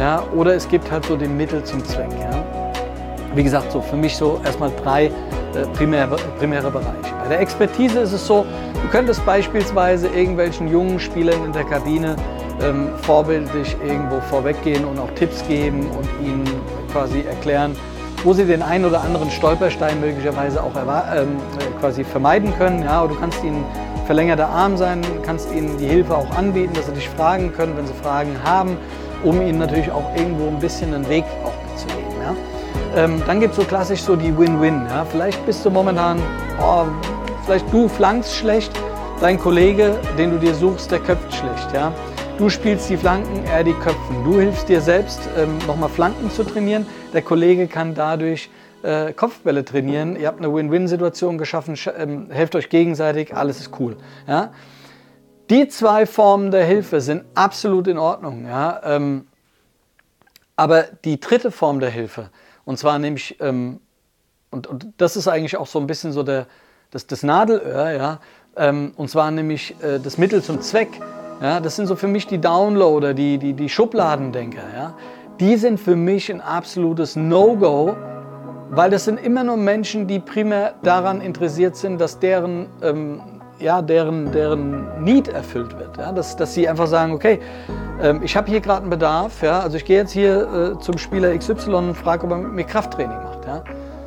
Ja? 0.00 0.24
Oder 0.34 0.56
es 0.56 0.66
gibt 0.66 0.90
halt 0.90 1.04
so 1.06 1.16
den 1.16 1.36
Mittel 1.36 1.62
zum 1.62 1.84
Zweck. 1.84 2.10
Ja? 2.18 2.44
Wie 3.36 3.44
gesagt, 3.44 3.70
so 3.70 3.80
für 3.80 3.96
mich 3.96 4.16
so 4.16 4.40
erstmal 4.44 4.72
drei 4.82 5.06
äh, 5.06 5.10
primäre, 5.74 6.16
primäre 6.38 6.68
Bereiche. 6.68 7.14
Bei 7.22 7.28
der 7.28 7.40
Expertise 7.40 8.00
ist 8.00 8.12
es 8.12 8.26
so, 8.26 8.44
du 8.74 8.88
könntest 8.90 9.24
beispielsweise 9.24 10.08
irgendwelchen 10.08 10.66
jungen 10.66 10.98
Spielern 10.98 11.44
in 11.44 11.52
der 11.52 11.62
Kabine 11.62 12.16
ähm, 12.62 12.88
vorbildlich 13.02 13.76
irgendwo 13.84 14.20
vorweggehen 14.20 14.84
und 14.84 14.98
auch 14.98 15.10
Tipps 15.14 15.46
geben 15.46 15.86
und 15.90 16.08
ihnen 16.26 16.44
quasi 16.92 17.22
erklären, 17.22 17.76
wo 18.24 18.32
sie 18.32 18.44
den 18.44 18.62
einen 18.62 18.84
oder 18.84 19.02
anderen 19.02 19.30
Stolperstein 19.30 20.00
möglicherweise 20.00 20.62
auch 20.62 20.72
ähm, 20.76 21.36
quasi 21.80 22.04
vermeiden 22.04 22.52
können. 22.58 22.82
Ja, 22.82 23.06
du 23.06 23.14
kannst 23.14 23.42
ihnen 23.42 23.64
verlängerter 24.06 24.48
Arm 24.48 24.76
sein, 24.76 25.02
kannst 25.24 25.52
ihnen 25.52 25.78
die 25.78 25.86
Hilfe 25.86 26.16
auch 26.16 26.30
anbieten, 26.36 26.72
dass 26.74 26.86
sie 26.86 26.92
dich 26.92 27.08
fragen 27.08 27.52
können, 27.52 27.76
wenn 27.76 27.86
sie 27.86 27.94
Fragen 28.02 28.36
haben, 28.44 28.76
um 29.22 29.40
ihnen 29.40 29.58
natürlich 29.58 29.90
auch 29.90 30.14
irgendwo 30.16 30.48
ein 30.48 30.58
bisschen 30.58 30.92
einen 30.94 31.08
Weg 31.08 31.24
auch 31.44 31.52
mitzugeben. 31.70 32.10
Ja. 32.20 33.04
Ähm, 33.04 33.22
dann 33.26 33.40
gibt 33.40 33.52
es 33.52 33.56
so 33.56 33.64
klassisch 33.64 34.02
so 34.02 34.16
die 34.16 34.36
Win-Win. 34.36 34.86
Ja. 34.88 35.04
Vielleicht 35.04 35.44
bist 35.46 35.64
du 35.64 35.70
momentan, 35.70 36.18
oh, 36.60 36.84
vielleicht 37.46 37.72
du 37.72 37.88
flankst 37.88 38.34
schlecht, 38.34 38.72
dein 39.20 39.38
Kollege, 39.38 39.96
den 40.18 40.32
du 40.32 40.38
dir 40.38 40.54
suchst, 40.54 40.90
der 40.90 40.98
köpft 40.98 41.32
schlecht. 41.32 41.72
Ja. 41.72 41.92
Du 42.40 42.48
spielst 42.48 42.88
die 42.88 42.96
Flanken, 42.96 43.44
er 43.44 43.62
die 43.62 43.74
Köpfen. 43.74 44.24
Du 44.24 44.40
hilfst 44.40 44.66
dir 44.66 44.80
selbst, 44.80 45.20
ähm, 45.36 45.58
nochmal 45.66 45.90
Flanken 45.90 46.30
zu 46.30 46.42
trainieren. 46.42 46.86
Der 47.12 47.20
Kollege 47.20 47.68
kann 47.68 47.94
dadurch 47.94 48.48
äh, 48.82 49.12
Kopfbälle 49.12 49.62
trainieren. 49.62 50.16
Ihr 50.16 50.26
habt 50.26 50.38
eine 50.38 50.50
Win-Win-Situation 50.50 51.36
geschaffen, 51.36 51.78
ähm, 51.98 52.30
helft 52.30 52.56
euch 52.56 52.70
gegenseitig, 52.70 53.36
alles 53.36 53.60
ist 53.60 53.78
cool. 53.78 53.98
Ja? 54.26 54.54
Die 55.50 55.68
zwei 55.68 56.06
Formen 56.06 56.50
der 56.50 56.64
Hilfe 56.64 57.02
sind 57.02 57.24
absolut 57.34 57.86
in 57.86 57.98
Ordnung. 57.98 58.46
Ja? 58.46 58.80
Ähm, 58.84 59.26
aber 60.56 60.84
die 61.04 61.20
dritte 61.20 61.50
Form 61.50 61.78
der 61.78 61.90
Hilfe, 61.90 62.30
und 62.64 62.78
zwar 62.78 62.98
nämlich, 62.98 63.38
ähm, 63.40 63.80
und, 64.50 64.66
und, 64.66 64.86
das 64.96 65.14
ist 65.18 65.28
eigentlich 65.28 65.58
auch 65.58 65.66
so 65.66 65.78
ein 65.78 65.86
bisschen 65.86 66.12
so 66.12 66.22
der, 66.22 66.46
das, 66.90 67.06
das 67.06 67.22
Nadelöhr, 67.22 67.90
ja? 67.90 68.20
Ähm, 68.56 68.94
und 68.96 69.10
zwar 69.10 69.30
nämlich 69.30 69.76
äh, 69.82 70.00
das 70.00 70.16
Mittel 70.16 70.42
zum 70.42 70.62
Zweck 70.62 70.88
ja, 71.40 71.58
das 71.58 71.76
sind 71.76 71.86
so 71.86 71.96
für 71.96 72.06
mich 72.06 72.26
die 72.26 72.38
Downloader, 72.38 73.14
die, 73.14 73.38
die, 73.38 73.54
die 73.54 73.68
Schubladendenker. 73.68 74.62
Ja. 74.76 74.94
Die 75.40 75.56
sind 75.56 75.80
für 75.80 75.96
mich 75.96 76.30
ein 76.30 76.42
absolutes 76.42 77.16
No-Go, 77.16 77.96
weil 78.70 78.90
das 78.90 79.06
sind 79.06 79.18
immer 79.18 79.42
nur 79.42 79.56
Menschen, 79.56 80.06
die 80.06 80.18
primär 80.18 80.74
daran 80.82 81.22
interessiert 81.22 81.76
sind, 81.76 81.98
dass 81.98 82.18
deren, 82.18 82.66
ähm, 82.82 83.22
ja, 83.58 83.80
deren, 83.80 84.30
deren 84.32 85.02
Need 85.02 85.28
erfüllt 85.28 85.78
wird. 85.78 85.96
Ja. 85.96 86.12
Dass, 86.12 86.36
dass 86.36 86.52
sie 86.52 86.68
einfach 86.68 86.86
sagen, 86.86 87.14
okay, 87.14 87.40
ähm, 88.02 88.20
ich 88.22 88.36
habe 88.36 88.50
hier 88.50 88.60
gerade 88.60 88.82
einen 88.82 88.90
Bedarf, 88.90 89.42
ja, 89.42 89.60
also 89.60 89.78
ich 89.78 89.86
gehe 89.86 89.96
jetzt 89.96 90.12
hier 90.12 90.74
äh, 90.76 90.78
zum 90.80 90.98
Spieler 90.98 91.34
XY 91.36 91.72
und 91.72 91.94
frage, 91.94 92.26
ob 92.26 92.32
er 92.32 92.36
mit 92.36 92.52
mir 92.52 92.64
Krafttraining 92.64 93.16
macht. 93.16 93.46
Ja. 93.46 93.64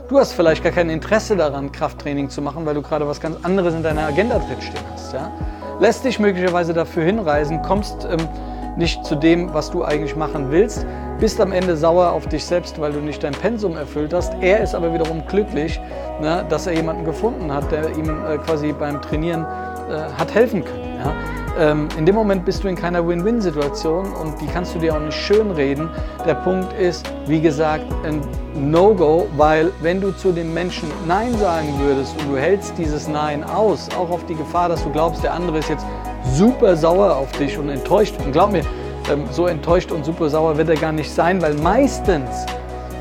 Du 0.08 0.20
hast 0.20 0.34
vielleicht 0.34 0.64
gar 0.64 0.72
kein 0.72 0.90
Interesse 0.92 1.36
daran, 1.36 1.72
Krafttraining 1.72 2.30
zu 2.30 2.44
machen, 2.44 2.64
weil 2.68 2.76
du 2.76 2.84
gerade 2.84 3.08
was 3.08 3.20
ganz 3.20 3.38
anderes 3.42 3.74
in 3.74 3.82
deiner 3.82 4.06
Agenda 4.06 4.38
drinstehen 4.38 4.84
hast. 4.94 5.14
Ja 5.14 5.32
lässt 5.80 6.06
dich 6.06 6.20
möglicherweise 6.20 6.74
dafür 6.74 7.04
hinreisen, 7.04 7.62
kommst 7.62 8.08
ähm, 8.10 8.28
nicht 8.76 9.06
zu 9.06 9.16
dem, 9.16 9.54
was 9.54 9.72
du 9.72 9.84
eigentlich 9.84 10.16
machen 10.16 10.50
willst, 10.50 10.86
bist 11.20 11.40
am 11.40 11.52
Ende 11.52 11.78
sauer 11.78 12.12
auf 12.12 12.28
dich 12.28 12.44
selbst, 12.44 12.80
weil 12.82 12.92
du 12.92 13.00
nicht 13.00 13.24
dein 13.24 13.34
Pensum 13.34 13.78
erfüllt 13.78 14.14
hast. 14.14 14.34
Er 14.42 14.62
ist 14.62 14.74
aber 14.74 14.94
wiederum 14.94 15.24
glücklich, 15.28 15.80
ne, 16.22 16.46
dass 16.50 16.68
er 16.68 16.74
jemanden 16.74 17.06
gefunden 17.06 17.54
hat, 17.54 17.72
der 17.72 17.96
ihm 17.96 18.10
äh, 18.10 18.38
quasi 18.40 18.74
beim 18.74 19.02
Trainieren 19.02 19.42
äh, 19.42 20.12
hat 20.18 20.34
helfen 20.34 20.64
können. 20.64 20.98
Ja? 20.98 21.14
Ähm, 21.60 21.88
in 21.98 22.06
dem 22.06 22.16
Moment 22.16 22.46
bist 22.46 22.64
du 22.64 22.68
in 22.68 22.76
keiner 22.76 23.08
Win-Win-Situation 23.08 24.12
und 24.14 24.42
die 24.42 24.48
kannst 24.48 24.74
du 24.74 24.80
dir 24.80 24.96
auch 24.96 25.00
nicht 25.00 25.16
schönreden. 25.16 25.88
Der 26.26 26.34
Punkt 26.34 26.74
ist, 26.74 27.06
wie 27.28 27.42
gesagt, 27.42 27.86
ein 28.04 28.22
No-Go, 28.56 29.28
weil 29.38 29.72
wenn 29.82 30.02
du 30.02 30.12
zu 30.12 30.32
dem 30.32 30.54
Menschen 30.54 30.90
Nein 31.08 31.38
sagen 31.38 31.68
würdest 31.80 32.20
und 32.20 32.32
du 32.32 32.38
hältst 32.38 32.76
dieses 32.78 33.08
Nein 33.08 33.44
aus, 33.44 33.88
auch 33.96 34.10
auf 34.10 34.26
die 34.26 34.36
Gefahr, 34.36 34.70
dass 34.70 34.84
du 34.84 34.90
glaubst, 34.90 35.24
der 35.24 35.34
andere 35.34 35.60
ist 35.60 35.70
jetzt 35.70 35.86
super 36.34 36.76
sauer 36.76 37.16
auf 37.16 37.32
dich 37.34 37.56
und 37.58 37.70
enttäuscht. 37.70 38.16
Und 38.26 38.32
glaub 38.32 38.52
mir, 38.52 38.64
ähm, 39.12 39.26
so 39.30 39.46
enttäuscht 39.46 39.92
und 39.92 40.06
super 40.06 40.30
sauer 40.30 40.58
wird 40.58 40.70
er 40.70 40.76
gar 40.76 40.92
nicht 40.92 41.12
sein, 41.12 41.40
weil 41.40 41.54
meistens 41.54 42.30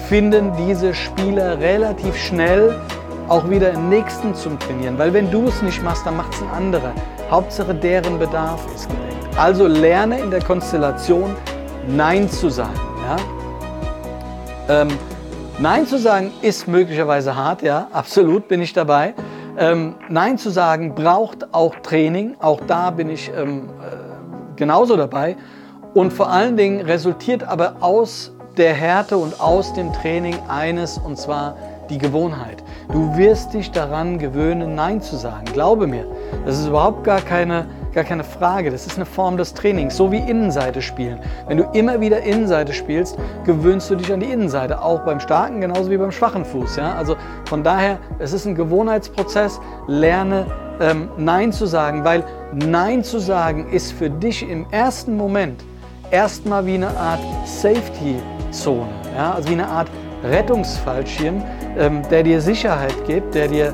finden 0.08 0.52
diese 0.68 0.92
Spieler 0.92 1.58
relativ 1.58 2.14
schnell 2.16 2.78
auch 3.32 3.48
wieder 3.48 3.70
einen 3.70 3.88
nächsten 3.88 4.34
zum 4.34 4.58
Trainieren. 4.58 4.98
Weil 4.98 5.14
wenn 5.14 5.30
du 5.30 5.46
es 5.48 5.62
nicht 5.62 5.82
machst, 5.82 6.04
dann 6.04 6.18
macht 6.18 6.34
es 6.34 6.42
ein 6.42 6.50
anderer. 6.50 6.92
Hauptsache 7.30 7.74
deren 7.74 8.18
Bedarf 8.18 8.60
ist 8.74 8.90
gedeckt. 8.90 9.38
Also 9.38 9.66
lerne 9.66 10.20
in 10.20 10.30
der 10.30 10.42
Konstellation 10.42 11.34
Nein 11.88 12.28
zu 12.28 12.50
sagen. 12.50 12.78
Ja? 14.68 14.82
Ähm, 14.82 14.88
Nein 15.58 15.86
zu 15.86 15.98
sagen 15.98 16.30
ist 16.42 16.68
möglicherweise 16.68 17.34
hart, 17.34 17.62
ja, 17.62 17.88
absolut 17.90 18.48
bin 18.48 18.60
ich 18.60 18.74
dabei. 18.74 19.14
Ähm, 19.56 19.94
Nein 20.10 20.36
zu 20.36 20.50
sagen 20.50 20.94
braucht 20.94 21.54
auch 21.54 21.74
Training, 21.76 22.36
auch 22.38 22.60
da 22.66 22.90
bin 22.90 23.08
ich 23.08 23.32
ähm, 23.34 23.70
äh, 23.80 24.56
genauso 24.56 24.94
dabei. 24.94 25.36
Und 25.94 26.12
vor 26.12 26.30
allen 26.30 26.58
Dingen 26.58 26.82
resultiert 26.82 27.44
aber 27.44 27.76
aus 27.80 28.30
der 28.58 28.74
Härte 28.74 29.16
und 29.16 29.40
aus 29.40 29.72
dem 29.72 29.90
Training 29.94 30.36
eines, 30.48 30.98
und 30.98 31.16
zwar 31.16 31.56
die 31.92 31.98
Gewohnheit. 31.98 32.64
Du 32.90 33.16
wirst 33.16 33.52
dich 33.52 33.70
daran 33.70 34.18
gewöhnen, 34.18 34.74
Nein 34.74 35.02
zu 35.02 35.16
sagen. 35.16 35.44
Glaube 35.52 35.86
mir, 35.86 36.06
das 36.46 36.58
ist 36.58 36.68
überhaupt 36.68 37.04
gar 37.04 37.20
keine, 37.20 37.66
gar 37.92 38.04
keine 38.04 38.24
Frage. 38.24 38.70
Das 38.70 38.86
ist 38.86 38.96
eine 38.96 39.04
Form 39.04 39.36
des 39.36 39.52
Trainings, 39.52 39.96
so 39.96 40.10
wie 40.10 40.16
Innenseite 40.16 40.80
spielen. 40.80 41.20
Wenn 41.46 41.58
du 41.58 41.64
immer 41.74 42.00
wieder 42.00 42.22
Innenseite 42.22 42.72
spielst, 42.72 43.18
gewöhnst 43.44 43.90
du 43.90 43.96
dich 43.96 44.12
an 44.12 44.20
die 44.20 44.26
Innenseite, 44.26 44.82
auch 44.82 45.00
beim 45.00 45.20
starken 45.20 45.60
genauso 45.60 45.90
wie 45.90 45.98
beim 45.98 46.12
schwachen 46.12 46.44
Fuß. 46.44 46.76
Ja? 46.76 46.94
Also 46.94 47.16
von 47.44 47.62
daher, 47.62 47.98
es 48.18 48.32
ist 48.32 48.46
ein 48.46 48.54
Gewohnheitsprozess. 48.54 49.60
Lerne 49.86 50.46
ähm, 50.80 51.10
Nein 51.18 51.52
zu 51.52 51.66
sagen, 51.66 52.04
weil 52.04 52.24
Nein 52.54 53.04
zu 53.04 53.18
sagen 53.18 53.68
ist 53.70 53.92
für 53.92 54.08
dich 54.08 54.48
im 54.48 54.66
ersten 54.70 55.16
Moment 55.16 55.62
erstmal 56.10 56.64
wie 56.64 56.74
eine 56.74 56.96
Art 56.96 57.20
Safety-Zone, 57.44 58.88
ja? 59.14 59.32
also 59.34 59.48
wie 59.48 59.54
eine 59.54 59.68
Art 59.68 59.88
Rettungsfallschirm, 60.24 61.42
der 62.10 62.22
dir 62.22 62.40
Sicherheit 62.40 62.94
gibt, 63.06 63.34
der 63.34 63.48
dir 63.48 63.72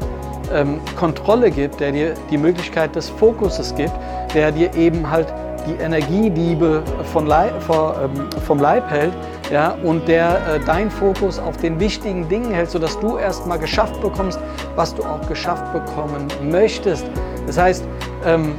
ähm, 0.52 0.80
Kontrolle 0.96 1.50
gibt, 1.50 1.80
der 1.80 1.92
dir 1.92 2.14
die 2.30 2.38
Möglichkeit 2.38 2.94
des 2.96 3.08
Fokuses 3.08 3.74
gibt, 3.74 3.92
der 4.34 4.52
dir 4.52 4.74
eben 4.74 5.08
halt 5.10 5.32
die 5.66 5.82
Energiediebe 5.82 6.82
von 7.12 7.26
Leib, 7.26 7.52
ähm, 7.68 8.28
vom 8.46 8.58
Leib 8.58 8.88
hält 8.90 9.12
ja, 9.50 9.76
und 9.82 10.08
der 10.08 10.36
äh, 10.46 10.60
dein 10.64 10.90
Fokus 10.90 11.38
auf 11.38 11.56
den 11.58 11.78
wichtigen 11.80 12.28
Dingen 12.28 12.52
hält, 12.52 12.70
sodass 12.70 12.98
du 13.00 13.18
erstmal 13.18 13.58
geschafft 13.58 14.00
bekommst, 14.00 14.38
was 14.76 14.94
du 14.94 15.02
auch 15.02 15.26
geschafft 15.28 15.72
bekommen 15.72 16.28
möchtest. 16.42 17.04
Das 17.46 17.58
heißt, 17.58 17.84
ähm, 18.24 18.54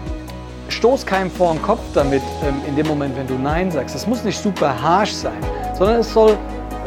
stoß 0.67 1.05
keinem 1.05 1.31
vor 1.31 1.53
den 1.53 1.61
Kopf 1.61 1.81
damit 1.93 2.21
ähm, 2.43 2.55
in 2.67 2.75
dem 2.75 2.87
Moment, 2.87 3.17
wenn 3.17 3.27
du 3.27 3.35
Nein 3.35 3.71
sagst. 3.71 3.95
Es 3.95 4.05
muss 4.07 4.23
nicht 4.23 4.39
super 4.39 4.79
harsh 4.81 5.13
sein, 5.13 5.39
sondern 5.77 5.97
es 5.99 6.13
soll 6.13 6.37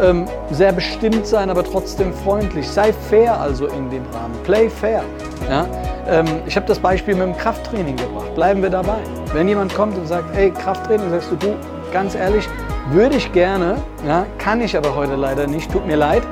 ähm, 0.01 0.27
sehr 0.51 0.73
bestimmt 0.73 1.27
sein, 1.27 1.51
aber 1.51 1.65
trotzdem 1.65 2.13
freundlich. 2.13 2.69
Sei 2.69 2.93
fair 2.93 3.41
also 3.41 3.67
in 3.67 3.91
dem 3.91 4.05
Rahmen. 4.13 4.35
Play 4.45 4.69
fair. 4.69 5.03
Ja? 5.49 5.67
Ähm, 6.09 6.27
ich 6.47 6.57
habe 6.57 6.67
das 6.67 6.79
Beispiel 6.79 7.15
mit 7.15 7.27
dem 7.27 7.37
Krafttraining 7.37 7.97
gebracht. 7.97 8.35
Bleiben 8.35 8.63
wir 8.63 8.71
dabei. 8.71 8.99
Wenn 9.33 9.49
jemand 9.49 9.75
kommt 9.75 9.97
und 9.97 10.07
sagt, 10.07 10.35
hey, 10.35 10.51
Krafttraining, 10.51 11.11
sagst 11.11 11.31
du, 11.31 11.37
du, 11.37 11.55
ganz 11.93 12.15
ehrlich, 12.15 12.49
würde 12.91 13.17
ich 13.17 13.33
gerne, 13.33 13.77
ja, 14.07 14.27
kann 14.39 14.61
ich 14.61 14.77
aber 14.77 14.95
heute 14.95 15.15
leider 15.15 15.47
nicht, 15.47 15.71
tut 15.71 15.87
mir 15.87 15.97
leid. 15.97 16.23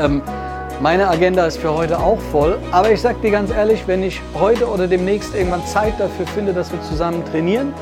Ähm, 0.00 0.22
meine 0.80 1.08
Agenda 1.08 1.44
ist 1.46 1.58
für 1.58 1.74
heute 1.74 1.98
auch 1.98 2.18
voll, 2.32 2.58
aber 2.70 2.90
ich 2.92 3.00
sage 3.00 3.18
dir 3.20 3.32
ganz 3.32 3.50
ehrlich, 3.50 3.82
wenn 3.86 4.02
ich 4.02 4.20
heute 4.38 4.68
oder 4.68 4.86
demnächst 4.86 5.34
irgendwann 5.34 5.66
Zeit 5.66 5.94
dafür 5.98 6.26
finde, 6.28 6.52
dass 6.52 6.72
wir 6.72 6.80
zusammen 6.82 7.24
trainieren, 7.30 7.74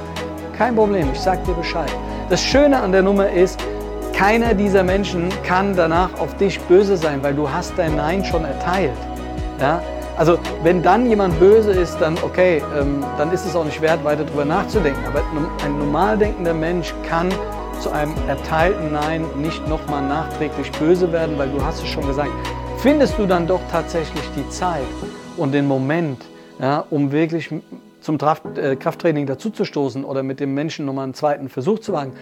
kein 0.56 0.74
Problem, 0.74 1.08
ich 1.12 1.20
sage 1.20 1.42
dir 1.46 1.52
Bescheid. 1.52 1.90
Das 2.30 2.42
Schöne 2.42 2.80
an 2.80 2.92
der 2.92 3.02
Nummer 3.02 3.28
ist, 3.28 3.60
keiner 4.16 4.54
dieser 4.54 4.82
Menschen 4.82 5.28
kann 5.42 5.76
danach 5.76 6.18
auf 6.18 6.34
dich 6.38 6.58
böse 6.60 6.96
sein, 6.96 7.22
weil 7.22 7.34
du 7.34 7.50
hast 7.50 7.74
dein 7.76 7.96
Nein 7.96 8.24
schon 8.24 8.46
erteilt. 8.46 8.96
Ja? 9.60 9.82
Also 10.16 10.38
wenn 10.62 10.82
dann 10.82 11.06
jemand 11.06 11.38
böse 11.38 11.72
ist, 11.72 11.98
dann 11.98 12.16
okay, 12.22 12.62
ähm, 12.80 13.04
dann 13.18 13.30
ist 13.30 13.44
es 13.44 13.54
auch 13.54 13.66
nicht 13.66 13.82
wert, 13.82 14.02
weiter 14.04 14.24
darüber 14.24 14.46
nachzudenken. 14.46 15.04
Aber 15.06 15.22
ein 15.62 15.78
normal 15.78 16.16
denkender 16.16 16.54
Mensch 16.54 16.94
kann 17.06 17.28
zu 17.78 17.90
einem 17.90 18.14
erteilten 18.26 18.90
Nein 18.90 19.26
nicht 19.36 19.68
nochmal 19.68 20.00
nachträglich 20.08 20.72
böse 20.72 21.12
werden, 21.12 21.36
weil 21.36 21.50
du 21.50 21.62
hast 21.62 21.82
es 21.82 21.88
schon 21.88 22.06
gesagt. 22.06 22.30
Findest 22.78 23.18
du 23.18 23.26
dann 23.26 23.46
doch 23.46 23.60
tatsächlich 23.70 24.24
die 24.34 24.48
Zeit 24.48 24.80
und 25.36 25.52
den 25.52 25.66
Moment, 25.66 26.24
ja, 26.58 26.86
um 26.88 27.12
wirklich 27.12 27.50
zum 28.00 28.16
äh, 28.16 28.76
Krafttraining 28.76 29.26
dazuzustoßen 29.26 30.04
oder 30.04 30.22
mit 30.22 30.40
dem 30.40 30.54
Menschen 30.54 30.86
nochmal 30.86 31.04
einen 31.04 31.14
zweiten 31.14 31.50
Versuch 31.50 31.80
zu 31.80 31.92
wagen, 31.92 32.14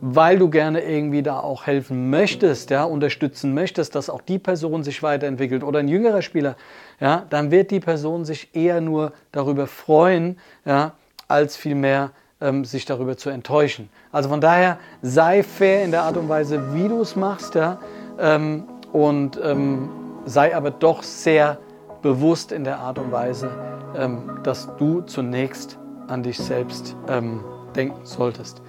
weil 0.00 0.38
du 0.38 0.50
gerne 0.50 0.82
irgendwie 0.82 1.22
da 1.22 1.40
auch 1.40 1.66
helfen 1.66 2.10
möchtest, 2.10 2.70
ja, 2.70 2.84
unterstützen 2.84 3.54
möchtest, 3.54 3.94
dass 3.94 4.10
auch 4.10 4.20
die 4.20 4.38
Person 4.38 4.84
sich 4.84 5.02
weiterentwickelt 5.02 5.62
oder 5.62 5.78
ein 5.78 5.88
jüngerer 5.88 6.22
Spieler, 6.22 6.56
ja, 7.00 7.24
dann 7.30 7.50
wird 7.50 7.70
die 7.70 7.80
Person 7.80 8.24
sich 8.24 8.54
eher 8.54 8.80
nur 8.80 9.12
darüber 9.32 9.66
freuen, 9.66 10.38
ja, 10.64 10.92
als 11.28 11.56
vielmehr 11.56 12.10
ähm, 12.40 12.64
sich 12.64 12.84
darüber 12.84 13.16
zu 13.16 13.30
enttäuschen. 13.30 13.88
Also 14.12 14.28
von 14.28 14.40
daher 14.40 14.78
sei 15.02 15.42
fair 15.42 15.84
in 15.84 15.90
der 15.90 16.02
Art 16.02 16.16
und 16.16 16.28
Weise, 16.28 16.74
wie 16.74 16.88
du 16.88 17.00
es 17.00 17.16
machst, 17.16 17.54
ja, 17.54 17.78
ähm, 18.18 18.64
und 18.92 19.40
ähm, 19.42 19.88
sei 20.24 20.54
aber 20.54 20.70
doch 20.70 21.02
sehr 21.02 21.58
bewusst 22.02 22.52
in 22.52 22.64
der 22.64 22.78
Art 22.78 22.98
und 22.98 23.10
Weise, 23.12 23.50
ähm, 23.96 24.38
dass 24.42 24.68
du 24.76 25.00
zunächst 25.02 25.78
an 26.08 26.22
dich 26.22 26.38
selbst 26.38 26.94
ähm, 27.08 27.42
denken 27.74 28.04
solltest. 28.04 28.62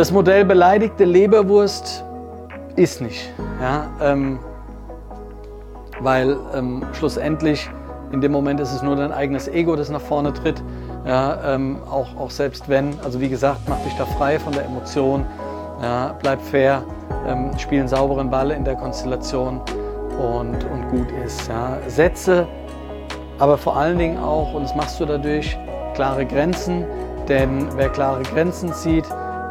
Das 0.00 0.10
Modell 0.10 0.46
beleidigte 0.46 1.04
Leberwurst 1.04 2.06
ist 2.74 3.02
nicht. 3.02 3.30
Ja, 3.60 3.86
ähm, 4.00 4.38
weil 6.00 6.38
ähm, 6.54 6.82
schlussendlich 6.94 7.68
in 8.10 8.22
dem 8.22 8.32
Moment 8.32 8.60
ist 8.60 8.72
es 8.72 8.82
nur 8.82 8.96
dein 8.96 9.12
eigenes 9.12 9.46
Ego, 9.46 9.76
das 9.76 9.90
nach 9.90 10.00
vorne 10.00 10.32
tritt. 10.32 10.62
Ja, 11.04 11.54
ähm, 11.54 11.80
auch, 11.90 12.16
auch 12.16 12.30
selbst 12.30 12.66
wenn, 12.66 12.98
also 13.04 13.20
wie 13.20 13.28
gesagt, 13.28 13.60
mach 13.68 13.76
dich 13.80 13.92
da 13.98 14.06
frei 14.06 14.38
von 14.38 14.54
der 14.54 14.64
Emotion, 14.64 15.26
ja, 15.82 16.16
bleib 16.18 16.40
fair, 16.40 16.82
ähm, 17.28 17.50
spiel 17.58 17.80
einen 17.80 17.88
sauberen 17.88 18.30
Ball 18.30 18.52
in 18.52 18.64
der 18.64 18.76
Konstellation 18.76 19.60
und, 20.18 20.64
und 20.64 20.88
gut 20.88 21.08
ist. 21.26 21.46
Ja. 21.46 21.76
Setze 21.88 22.48
aber 23.38 23.58
vor 23.58 23.76
allen 23.76 23.98
Dingen 23.98 24.16
auch, 24.16 24.54
und 24.54 24.62
das 24.62 24.74
machst 24.74 24.98
du 24.98 25.04
dadurch, 25.04 25.58
klare 25.92 26.24
Grenzen, 26.24 26.86
denn 27.28 27.68
wer 27.76 27.90
klare 27.90 28.22
Grenzen 28.22 28.72
zieht, 28.72 29.04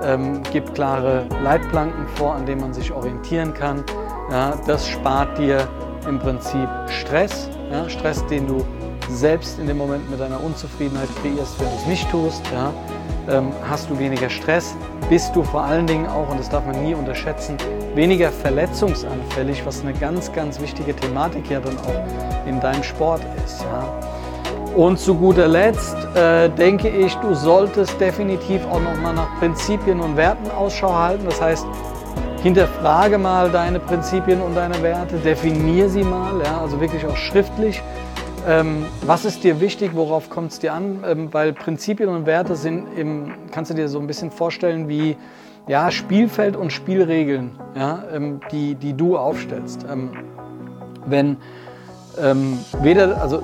ähm, 0.04 0.42
gibt 0.52 0.76
klare 0.76 1.26
Leitplanken 1.44 2.08
vor, 2.16 2.34
an 2.36 2.46
denen 2.46 2.62
man 2.62 2.74
sich 2.74 2.92
orientieren 2.92 3.54
kann. 3.54 3.84
Ja, 4.32 4.54
das 4.68 4.88
spart 4.88 5.38
dir 5.38 5.68
im 6.08 6.20
Prinzip 6.20 6.68
Stress, 6.88 7.50
ja, 7.72 7.88
Stress, 7.90 8.26
den 8.28 8.48
du 8.48 8.66
selbst 9.10 9.60
in 9.60 9.68
dem 9.68 9.78
Moment 9.78 10.10
mit 10.10 10.20
deiner 10.20 10.44
Unzufriedenheit 10.44 11.10
kreierst, 11.22 11.60
wenn 11.60 11.68
du 11.68 11.76
es 11.76 11.86
nicht 11.88 12.12
tust. 12.12 12.44
Ja, 12.54 12.74
ähm, 13.30 13.52
hast 13.68 13.90
du 13.90 13.98
weniger 13.98 14.30
Stress, 14.30 14.76
bist 15.10 15.36
du 15.36 15.44
vor 15.44 15.64
allen 15.64 15.88
Dingen 15.88 16.08
auch, 16.08 16.30
und 16.30 16.40
das 16.40 16.50
darf 16.50 16.66
man 16.66 16.84
nie 16.84 16.94
unterschätzen, 16.94 17.58
weniger 17.96 18.32
verletzungsanfällig, 18.32 19.66
was 19.66 19.82
eine 19.82 19.94
ganz, 19.94 20.32
ganz 20.32 20.60
wichtige 20.60 20.96
Thematik 20.96 21.50
ja 21.50 21.60
dann 21.60 21.78
auch 21.80 22.48
in 22.48 22.60
deinem 22.60 22.84
Sport 22.84 23.22
ist. 23.46 23.62
Ja. 23.62 24.19
Und 24.80 24.98
zu 24.98 25.14
guter 25.14 25.50
Letzt 25.50 25.98
äh, 26.16 26.48
denke 26.48 26.88
ich, 26.88 27.14
du 27.16 27.34
solltest 27.34 28.00
definitiv 28.00 28.66
auch 28.68 28.80
nochmal 28.80 29.14
nach 29.14 29.38
Prinzipien 29.38 30.00
und 30.00 30.16
Werten 30.16 30.50
Ausschau 30.52 30.94
halten. 30.94 31.26
Das 31.26 31.42
heißt, 31.42 31.68
hinterfrage 32.44 33.18
mal 33.18 33.52
deine 33.52 33.82
Prinzipien 33.82 34.40
und 34.40 34.56
deine 34.56 34.82
Werte, 34.82 35.18
definier 35.18 35.90
sie 35.90 36.06
mal, 36.06 36.42
ja, 36.46 36.62
also 36.62 36.80
wirklich 36.80 37.06
auch 37.06 37.18
schriftlich. 37.18 37.84
Ähm, 38.48 38.86
was 39.06 39.26
ist 39.26 39.44
dir 39.44 39.60
wichtig, 39.60 39.92
worauf 39.96 40.30
kommt 40.30 40.54
es 40.54 40.60
dir 40.60 40.74
an? 40.74 41.04
Ähm, 41.06 41.28
weil 41.34 41.52
Prinzipien 41.52 42.08
und 42.08 42.26
Werte 42.26 42.56
sind, 42.56 42.88
im, 42.98 43.34
kannst 43.52 43.72
du 43.72 43.76
dir 43.76 43.90
so 43.90 44.00
ein 44.00 44.08
bisschen 44.08 44.32
vorstellen 44.32 44.88
wie 44.88 45.18
ja, 45.68 45.92
Spielfeld 45.92 46.56
und 46.56 46.72
Spielregeln, 46.72 47.52
ja, 47.76 48.06
ähm, 48.14 48.40
die, 48.50 48.76
die 48.76 48.94
du 48.94 49.18
aufstellst. 49.18 49.86
Ähm, 49.92 50.12
wenn 51.06 51.36
ähm, 52.18 52.60
weder, 52.82 53.22
also 53.22 53.44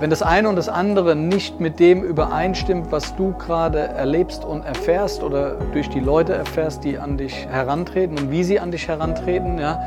wenn 0.00 0.08
das 0.08 0.22
eine 0.22 0.48
und 0.48 0.56
das 0.56 0.70
andere 0.70 1.14
nicht 1.14 1.60
mit 1.60 1.78
dem 1.78 2.02
übereinstimmt, 2.02 2.90
was 2.90 3.14
du 3.16 3.34
gerade 3.34 3.80
erlebst 3.80 4.46
und 4.46 4.64
erfährst 4.64 5.22
oder 5.22 5.56
durch 5.74 5.90
die 5.90 6.00
Leute 6.00 6.32
erfährst, 6.32 6.84
die 6.84 6.98
an 6.98 7.18
dich 7.18 7.46
herantreten 7.46 8.18
und 8.18 8.30
wie 8.30 8.42
sie 8.42 8.58
an 8.58 8.70
dich 8.72 8.88
herantreten, 8.88 9.58
ja, 9.58 9.86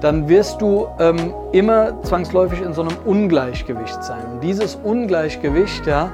dann 0.00 0.28
wirst 0.28 0.62
du 0.62 0.86
ähm, 1.00 1.34
immer 1.50 2.00
zwangsläufig 2.04 2.62
in 2.62 2.72
so 2.72 2.82
einem 2.82 2.96
Ungleichgewicht 3.04 4.04
sein. 4.04 4.22
Und 4.32 4.44
dieses 4.44 4.76
Ungleichgewicht, 4.76 5.88
ja, 5.88 6.12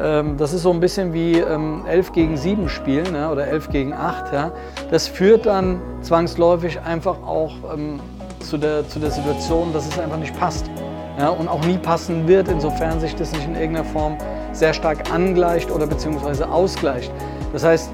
ähm, 0.00 0.38
das 0.38 0.54
ist 0.54 0.62
so 0.62 0.70
ein 0.70 0.80
bisschen 0.80 1.12
wie 1.12 1.34
ähm, 1.34 1.84
11 1.86 2.12
gegen 2.12 2.38
7 2.38 2.70
spielen 2.70 3.14
ja, 3.14 3.30
oder 3.30 3.48
11 3.48 3.68
gegen 3.68 3.92
8. 3.92 4.32
Ja, 4.32 4.50
das 4.90 5.08
führt 5.08 5.44
dann 5.44 5.78
zwangsläufig 6.00 6.80
einfach 6.80 7.22
auch 7.22 7.52
ähm, 7.74 8.00
zu, 8.40 8.56
der, 8.56 8.88
zu 8.88 8.98
der 8.98 9.10
Situation, 9.10 9.74
dass 9.74 9.86
es 9.86 9.98
einfach 9.98 10.16
nicht 10.16 10.38
passt 10.40 10.70
ja, 11.18 11.30
und 11.30 11.48
auch 11.48 11.64
nie 11.64 11.78
passen 11.78 12.28
wird, 12.28 12.48
insofern 12.48 13.00
sich 13.00 13.14
das 13.16 13.32
nicht 13.32 13.46
in 13.46 13.54
irgendeiner 13.54 13.84
Form 13.84 14.16
sehr 14.52 14.72
stark 14.72 15.12
angleicht 15.12 15.70
oder 15.70 15.86
beziehungsweise 15.86 16.48
ausgleicht. 16.48 17.12
Das 17.52 17.64
heißt, 17.64 17.90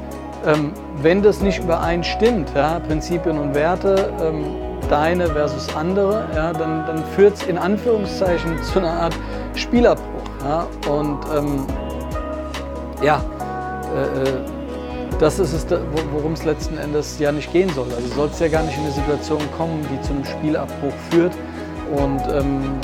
ähm, 0.46 0.72
wenn 1.00 1.22
das 1.22 1.40
nicht 1.40 1.58
übereinstimmt, 1.58 2.50
ja, 2.54 2.80
Prinzipien 2.80 3.38
und 3.38 3.54
Werte, 3.54 4.12
ähm, 4.20 4.44
deine 4.90 5.26
versus 5.28 5.74
andere, 5.74 6.26
ja, 6.34 6.52
dann, 6.52 6.86
dann 6.86 7.04
führt 7.16 7.36
es 7.36 7.46
in 7.46 7.56
Anführungszeichen 7.56 8.62
zu 8.62 8.78
einer 8.78 8.92
Art 8.92 9.16
Spielabbruch. 9.54 10.04
Ja, 10.44 10.66
und 10.92 11.18
ähm, 11.34 11.66
ja, 13.02 13.22
äh, 13.96 14.28
äh 14.28 14.32
das 15.20 15.38
ist 15.38 15.52
es, 15.52 15.66
worum 16.12 16.32
es 16.32 16.44
letzten 16.44 16.76
Endes 16.76 17.20
ja 17.20 17.30
nicht 17.30 17.52
gehen 17.52 17.70
soll. 17.70 17.86
Also 17.94 18.08
soll 18.14 18.28
es 18.32 18.40
ja 18.40 18.48
gar 18.48 18.64
nicht 18.64 18.76
in 18.76 18.82
eine 18.82 18.92
Situation 18.92 19.40
kommen, 19.56 19.86
die 19.90 20.00
zu 20.02 20.12
einem 20.12 20.24
Spielabbruch 20.24 20.92
führt. 21.08 21.32
Und 21.96 22.20
ähm, 22.32 22.80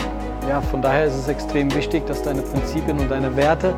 ja, 0.51 0.61
von 0.61 0.83
daher 0.83 1.05
ist 1.05 1.15
es 1.15 1.29
extrem 1.29 1.73
wichtig, 1.77 2.07
dass 2.07 2.23
deine 2.23 2.43
Prinzipien 2.43 2.99
und 2.99 3.09
deine 3.09 3.37
Werte 3.37 3.73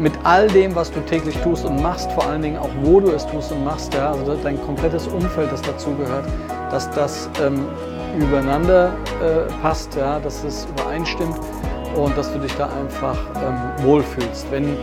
mit 0.00 0.12
all 0.24 0.48
dem, 0.48 0.74
was 0.74 0.90
du 0.90 1.00
täglich 1.00 1.36
tust 1.38 1.64
und 1.64 1.80
machst, 1.80 2.10
vor 2.10 2.26
allen 2.26 2.42
Dingen 2.42 2.58
auch 2.58 2.70
wo 2.82 2.98
du 2.98 3.12
es 3.12 3.24
tust 3.26 3.52
und 3.52 3.64
machst, 3.64 3.94
ja, 3.94 4.10
also 4.10 4.36
dein 4.42 4.60
komplettes 4.62 5.06
Umfeld, 5.06 5.50
das 5.52 5.62
dazugehört, 5.62 6.24
dass 6.72 6.90
das 6.90 7.30
ähm, 7.40 7.64
übereinander 8.18 8.92
äh, 9.22 9.50
passt, 9.62 9.94
ja, 9.94 10.18
dass 10.18 10.42
es 10.42 10.66
übereinstimmt 10.76 11.38
und 11.94 12.18
dass 12.18 12.32
du 12.32 12.40
dich 12.40 12.52
da 12.56 12.66
einfach 12.66 13.16
ähm, 13.36 13.86
wohlfühlst. 13.86 14.50
Wenn 14.50 14.76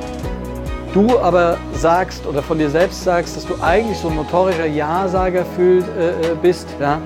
du 0.94 1.20
aber 1.20 1.58
sagst 1.74 2.26
oder 2.26 2.42
von 2.42 2.58
dir 2.58 2.70
selbst 2.70 3.04
sagst, 3.04 3.36
dass 3.36 3.46
du 3.46 3.62
eigentlich 3.62 3.98
so 3.98 4.08
ein 4.08 4.16
notorischer 4.16 4.68
Ja-Sager 4.68 5.46
äh, 5.60 5.80
äh 5.80 5.84
bist, 6.42 6.68
ja, 6.80 7.00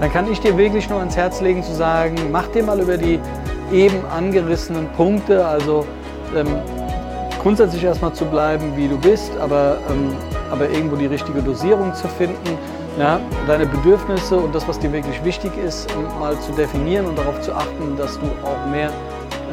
dann 0.00 0.12
kann 0.12 0.30
ich 0.30 0.40
dir 0.40 0.56
wirklich 0.58 0.90
nur 0.90 0.98
ans 0.98 1.16
Herz 1.16 1.40
legen 1.40 1.62
zu 1.62 1.72
sagen, 1.72 2.16
mach 2.30 2.48
dir 2.48 2.62
mal 2.62 2.80
über 2.80 2.96
die 2.96 3.20
eben 3.72 4.04
angerissenen 4.06 4.88
Punkte, 4.96 5.44
also 5.46 5.86
ähm, 6.36 6.46
grundsätzlich 7.42 7.84
erstmal 7.84 8.12
zu 8.12 8.24
bleiben, 8.24 8.76
wie 8.76 8.88
du 8.88 8.98
bist, 8.98 9.36
aber, 9.38 9.78
ähm, 9.90 10.12
aber 10.50 10.68
irgendwo 10.68 10.96
die 10.96 11.06
richtige 11.06 11.42
Dosierung 11.42 11.94
zu 11.94 12.08
finden, 12.08 12.58
ja, 12.98 13.20
deine 13.46 13.66
Bedürfnisse 13.66 14.36
und 14.36 14.54
das, 14.54 14.66
was 14.68 14.78
dir 14.78 14.92
wirklich 14.92 15.22
wichtig 15.24 15.52
ist, 15.58 15.88
mal 16.20 16.38
zu 16.40 16.52
definieren 16.52 17.06
und 17.06 17.18
darauf 17.18 17.40
zu 17.40 17.52
achten, 17.52 17.96
dass 17.96 18.18
du 18.18 18.26
auch 18.44 18.70
mehr 18.70 18.90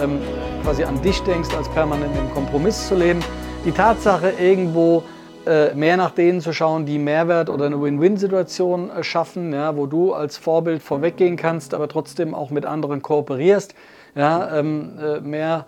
ähm, 0.02 0.20
quasi 0.64 0.84
an 0.84 1.02
dich 1.02 1.22
denkst, 1.24 1.50
als 1.58 1.68
permanent 1.70 2.16
im 2.18 2.32
Kompromiss 2.34 2.88
zu 2.88 2.96
leben. 2.96 3.20
Die 3.66 3.72
Tatsache, 3.72 4.34
irgendwo 4.40 5.04
äh, 5.46 5.74
mehr 5.74 5.98
nach 5.98 6.12
denen 6.12 6.40
zu 6.40 6.54
schauen, 6.54 6.86
die 6.86 7.00
Mehrwert 7.00 7.50
oder 7.50 7.66
eine 7.66 7.82
Win-Win-Situation 7.82 8.92
äh, 8.92 9.04
schaffen, 9.04 9.52
ja, 9.54 9.76
wo 9.76 9.88
du 9.88 10.14
als 10.14 10.38
Vorbild 10.38 10.84
vorweggehen 10.84 11.36
kannst, 11.36 11.74
aber 11.74 11.88
trotzdem 11.88 12.36
auch 12.36 12.52
mit 12.52 12.66
anderen 12.66 13.02
kooperierst, 13.02 13.74
ja, 14.16 14.58
ähm, 14.58 14.98
äh, 15.00 15.20
mehr 15.20 15.66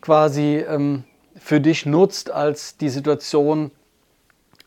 quasi 0.00 0.56
ähm, 0.56 1.04
für 1.36 1.60
dich 1.60 1.86
nutzt 1.86 2.30
als 2.30 2.76
die 2.76 2.88
Situation 2.88 3.70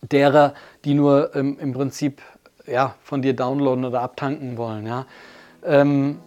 derer, 0.02 0.54
die 0.86 0.94
nur 0.94 1.36
ähm, 1.36 1.58
im 1.60 1.74
Prinzip 1.74 2.22
ja, 2.66 2.96
von 3.04 3.22
dir 3.22 3.36
downloaden 3.36 3.86
oder 3.86 4.02
abtanken 4.02 4.58
wollen. 4.58 4.86
Ja. 4.86 5.06
Ähm, 5.64 6.20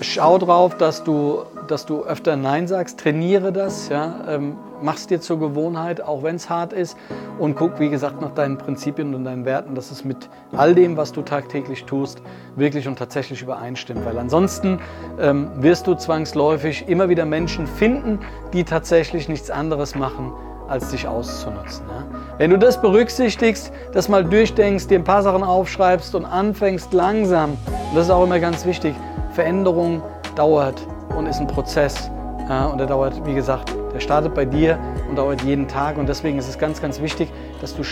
schau 0.00 0.38
drauf, 0.38 0.76
dass 0.76 1.04
du, 1.04 1.42
dass 1.68 1.86
du 1.86 2.04
öfter 2.04 2.36
Nein 2.36 2.68
sagst, 2.68 3.00
trainiere 3.00 3.52
das, 3.52 3.88
ja, 3.88 4.24
ähm, 4.28 4.56
mach's 4.82 5.06
dir 5.06 5.20
zur 5.20 5.38
Gewohnheit, 5.38 6.00
auch 6.02 6.22
wenn 6.22 6.36
es 6.36 6.48
hart 6.50 6.72
ist 6.72 6.96
und 7.38 7.56
guck, 7.56 7.80
wie 7.80 7.90
gesagt, 7.90 8.20
nach 8.20 8.32
deinen 8.32 8.58
Prinzipien 8.58 9.14
und 9.14 9.24
deinen 9.24 9.44
Werten, 9.44 9.74
dass 9.74 9.90
es 9.90 10.04
mit 10.04 10.28
all 10.52 10.74
dem, 10.74 10.96
was 10.96 11.12
du 11.12 11.22
tagtäglich 11.22 11.84
tust, 11.84 12.22
wirklich 12.56 12.86
und 12.86 12.98
tatsächlich 12.98 13.42
übereinstimmt. 13.42 14.04
Weil 14.04 14.18
ansonsten 14.18 14.80
ähm, 15.18 15.50
wirst 15.56 15.86
du 15.86 15.94
zwangsläufig 15.94 16.88
immer 16.88 17.08
wieder 17.08 17.24
Menschen 17.24 17.66
finden, 17.66 18.20
die 18.52 18.64
tatsächlich 18.64 19.28
nichts 19.28 19.50
anderes 19.50 19.94
machen, 19.94 20.32
als 20.68 20.90
dich 20.90 21.08
auszunutzen. 21.08 21.84
Ja? 21.88 22.04
Wenn 22.38 22.50
du 22.50 22.58
das 22.58 22.80
berücksichtigst, 22.80 23.72
das 23.92 24.08
mal 24.08 24.24
durchdenkst, 24.24 24.88
dir 24.88 24.98
ein 24.98 25.04
paar 25.04 25.22
Sachen 25.22 25.42
aufschreibst 25.42 26.14
und 26.14 26.24
anfängst 26.24 26.92
langsam, 26.92 27.50
und 27.50 27.96
das 27.96 28.06
ist 28.06 28.10
auch 28.10 28.24
immer 28.24 28.38
ganz 28.38 28.64
wichtig, 28.64 28.94
Veränderung 29.32 30.02
dauert 30.36 30.80
und 31.16 31.26
ist 31.26 31.40
ein 31.40 31.46
Prozess. 31.46 32.10
Und 32.50 32.78
der 32.78 32.86
dauert, 32.86 33.24
wie 33.24 33.34
gesagt, 33.34 33.72
der 33.94 34.00
startet 34.00 34.34
bei 34.34 34.44
dir 34.44 34.78
und 35.08 35.16
dauert 35.16 35.42
jeden 35.42 35.68
Tag. 35.68 35.98
Und 35.98 36.08
deswegen 36.08 36.38
ist 36.38 36.48
es 36.48 36.58
ganz, 36.58 36.80
ganz 36.80 37.00
wichtig, 37.00 37.30
dass 37.60 37.76
du, 37.76 37.82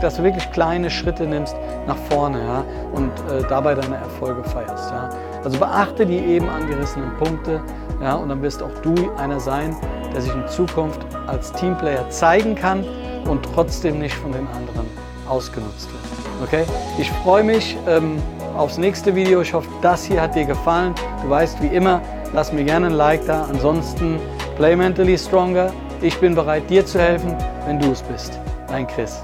dass 0.00 0.16
du 0.16 0.22
wirklich 0.22 0.50
kleine 0.52 0.90
Schritte 0.90 1.26
nimmst 1.26 1.54
nach 1.86 1.96
vorne 2.10 2.42
ja, 2.42 2.64
und 2.92 3.10
äh, 3.30 3.42
dabei 3.48 3.74
deine 3.74 3.96
Erfolge 3.96 4.44
feierst. 4.44 4.90
Ja. 4.90 5.10
Also 5.44 5.58
beachte 5.58 6.06
die 6.06 6.18
eben 6.18 6.48
angerissenen 6.48 7.14
Punkte 7.18 7.60
ja, 8.02 8.14
und 8.14 8.28
dann 8.28 8.42
wirst 8.42 8.62
auch 8.62 8.72
du 8.82 8.94
einer 9.16 9.40
sein, 9.40 9.76
der 10.14 10.22
sich 10.22 10.32
in 10.32 10.46
Zukunft 10.48 11.00
als 11.26 11.52
Teamplayer 11.52 12.08
zeigen 12.10 12.54
kann 12.54 12.84
und 13.26 13.46
trotzdem 13.54 13.98
nicht 13.98 14.14
von 14.14 14.32
den 14.32 14.46
anderen 14.48 14.86
ausgenutzt 15.28 15.88
wird. 15.92 16.02
Okay? 16.44 16.64
Ich 16.98 17.10
freue 17.10 17.44
mich 17.44 17.76
ähm, 17.86 18.16
aufs 18.56 18.78
nächste 18.78 19.14
Video. 19.14 19.40
Ich 19.42 19.52
hoffe, 19.52 19.68
das 19.82 20.04
hier 20.04 20.22
hat 20.22 20.34
dir 20.34 20.44
gefallen. 20.44 20.94
Du 21.22 21.30
weißt, 21.30 21.62
wie 21.62 21.68
immer, 21.68 22.00
lass 22.32 22.52
mir 22.52 22.64
gerne 22.64 22.86
ein 22.86 22.92
Like 22.92 23.26
da. 23.26 23.44
Ansonsten, 23.44 24.18
play 24.56 24.76
mentally 24.76 25.16
stronger. 25.18 25.72
Ich 26.00 26.16
bin 26.18 26.34
bereit, 26.34 26.68
dir 26.70 26.84
zu 26.84 26.98
helfen, 26.98 27.36
wenn 27.66 27.78
du 27.78 27.90
es 27.90 28.02
bist. 28.02 28.38
Dein 28.68 28.86
Chris. 28.86 29.22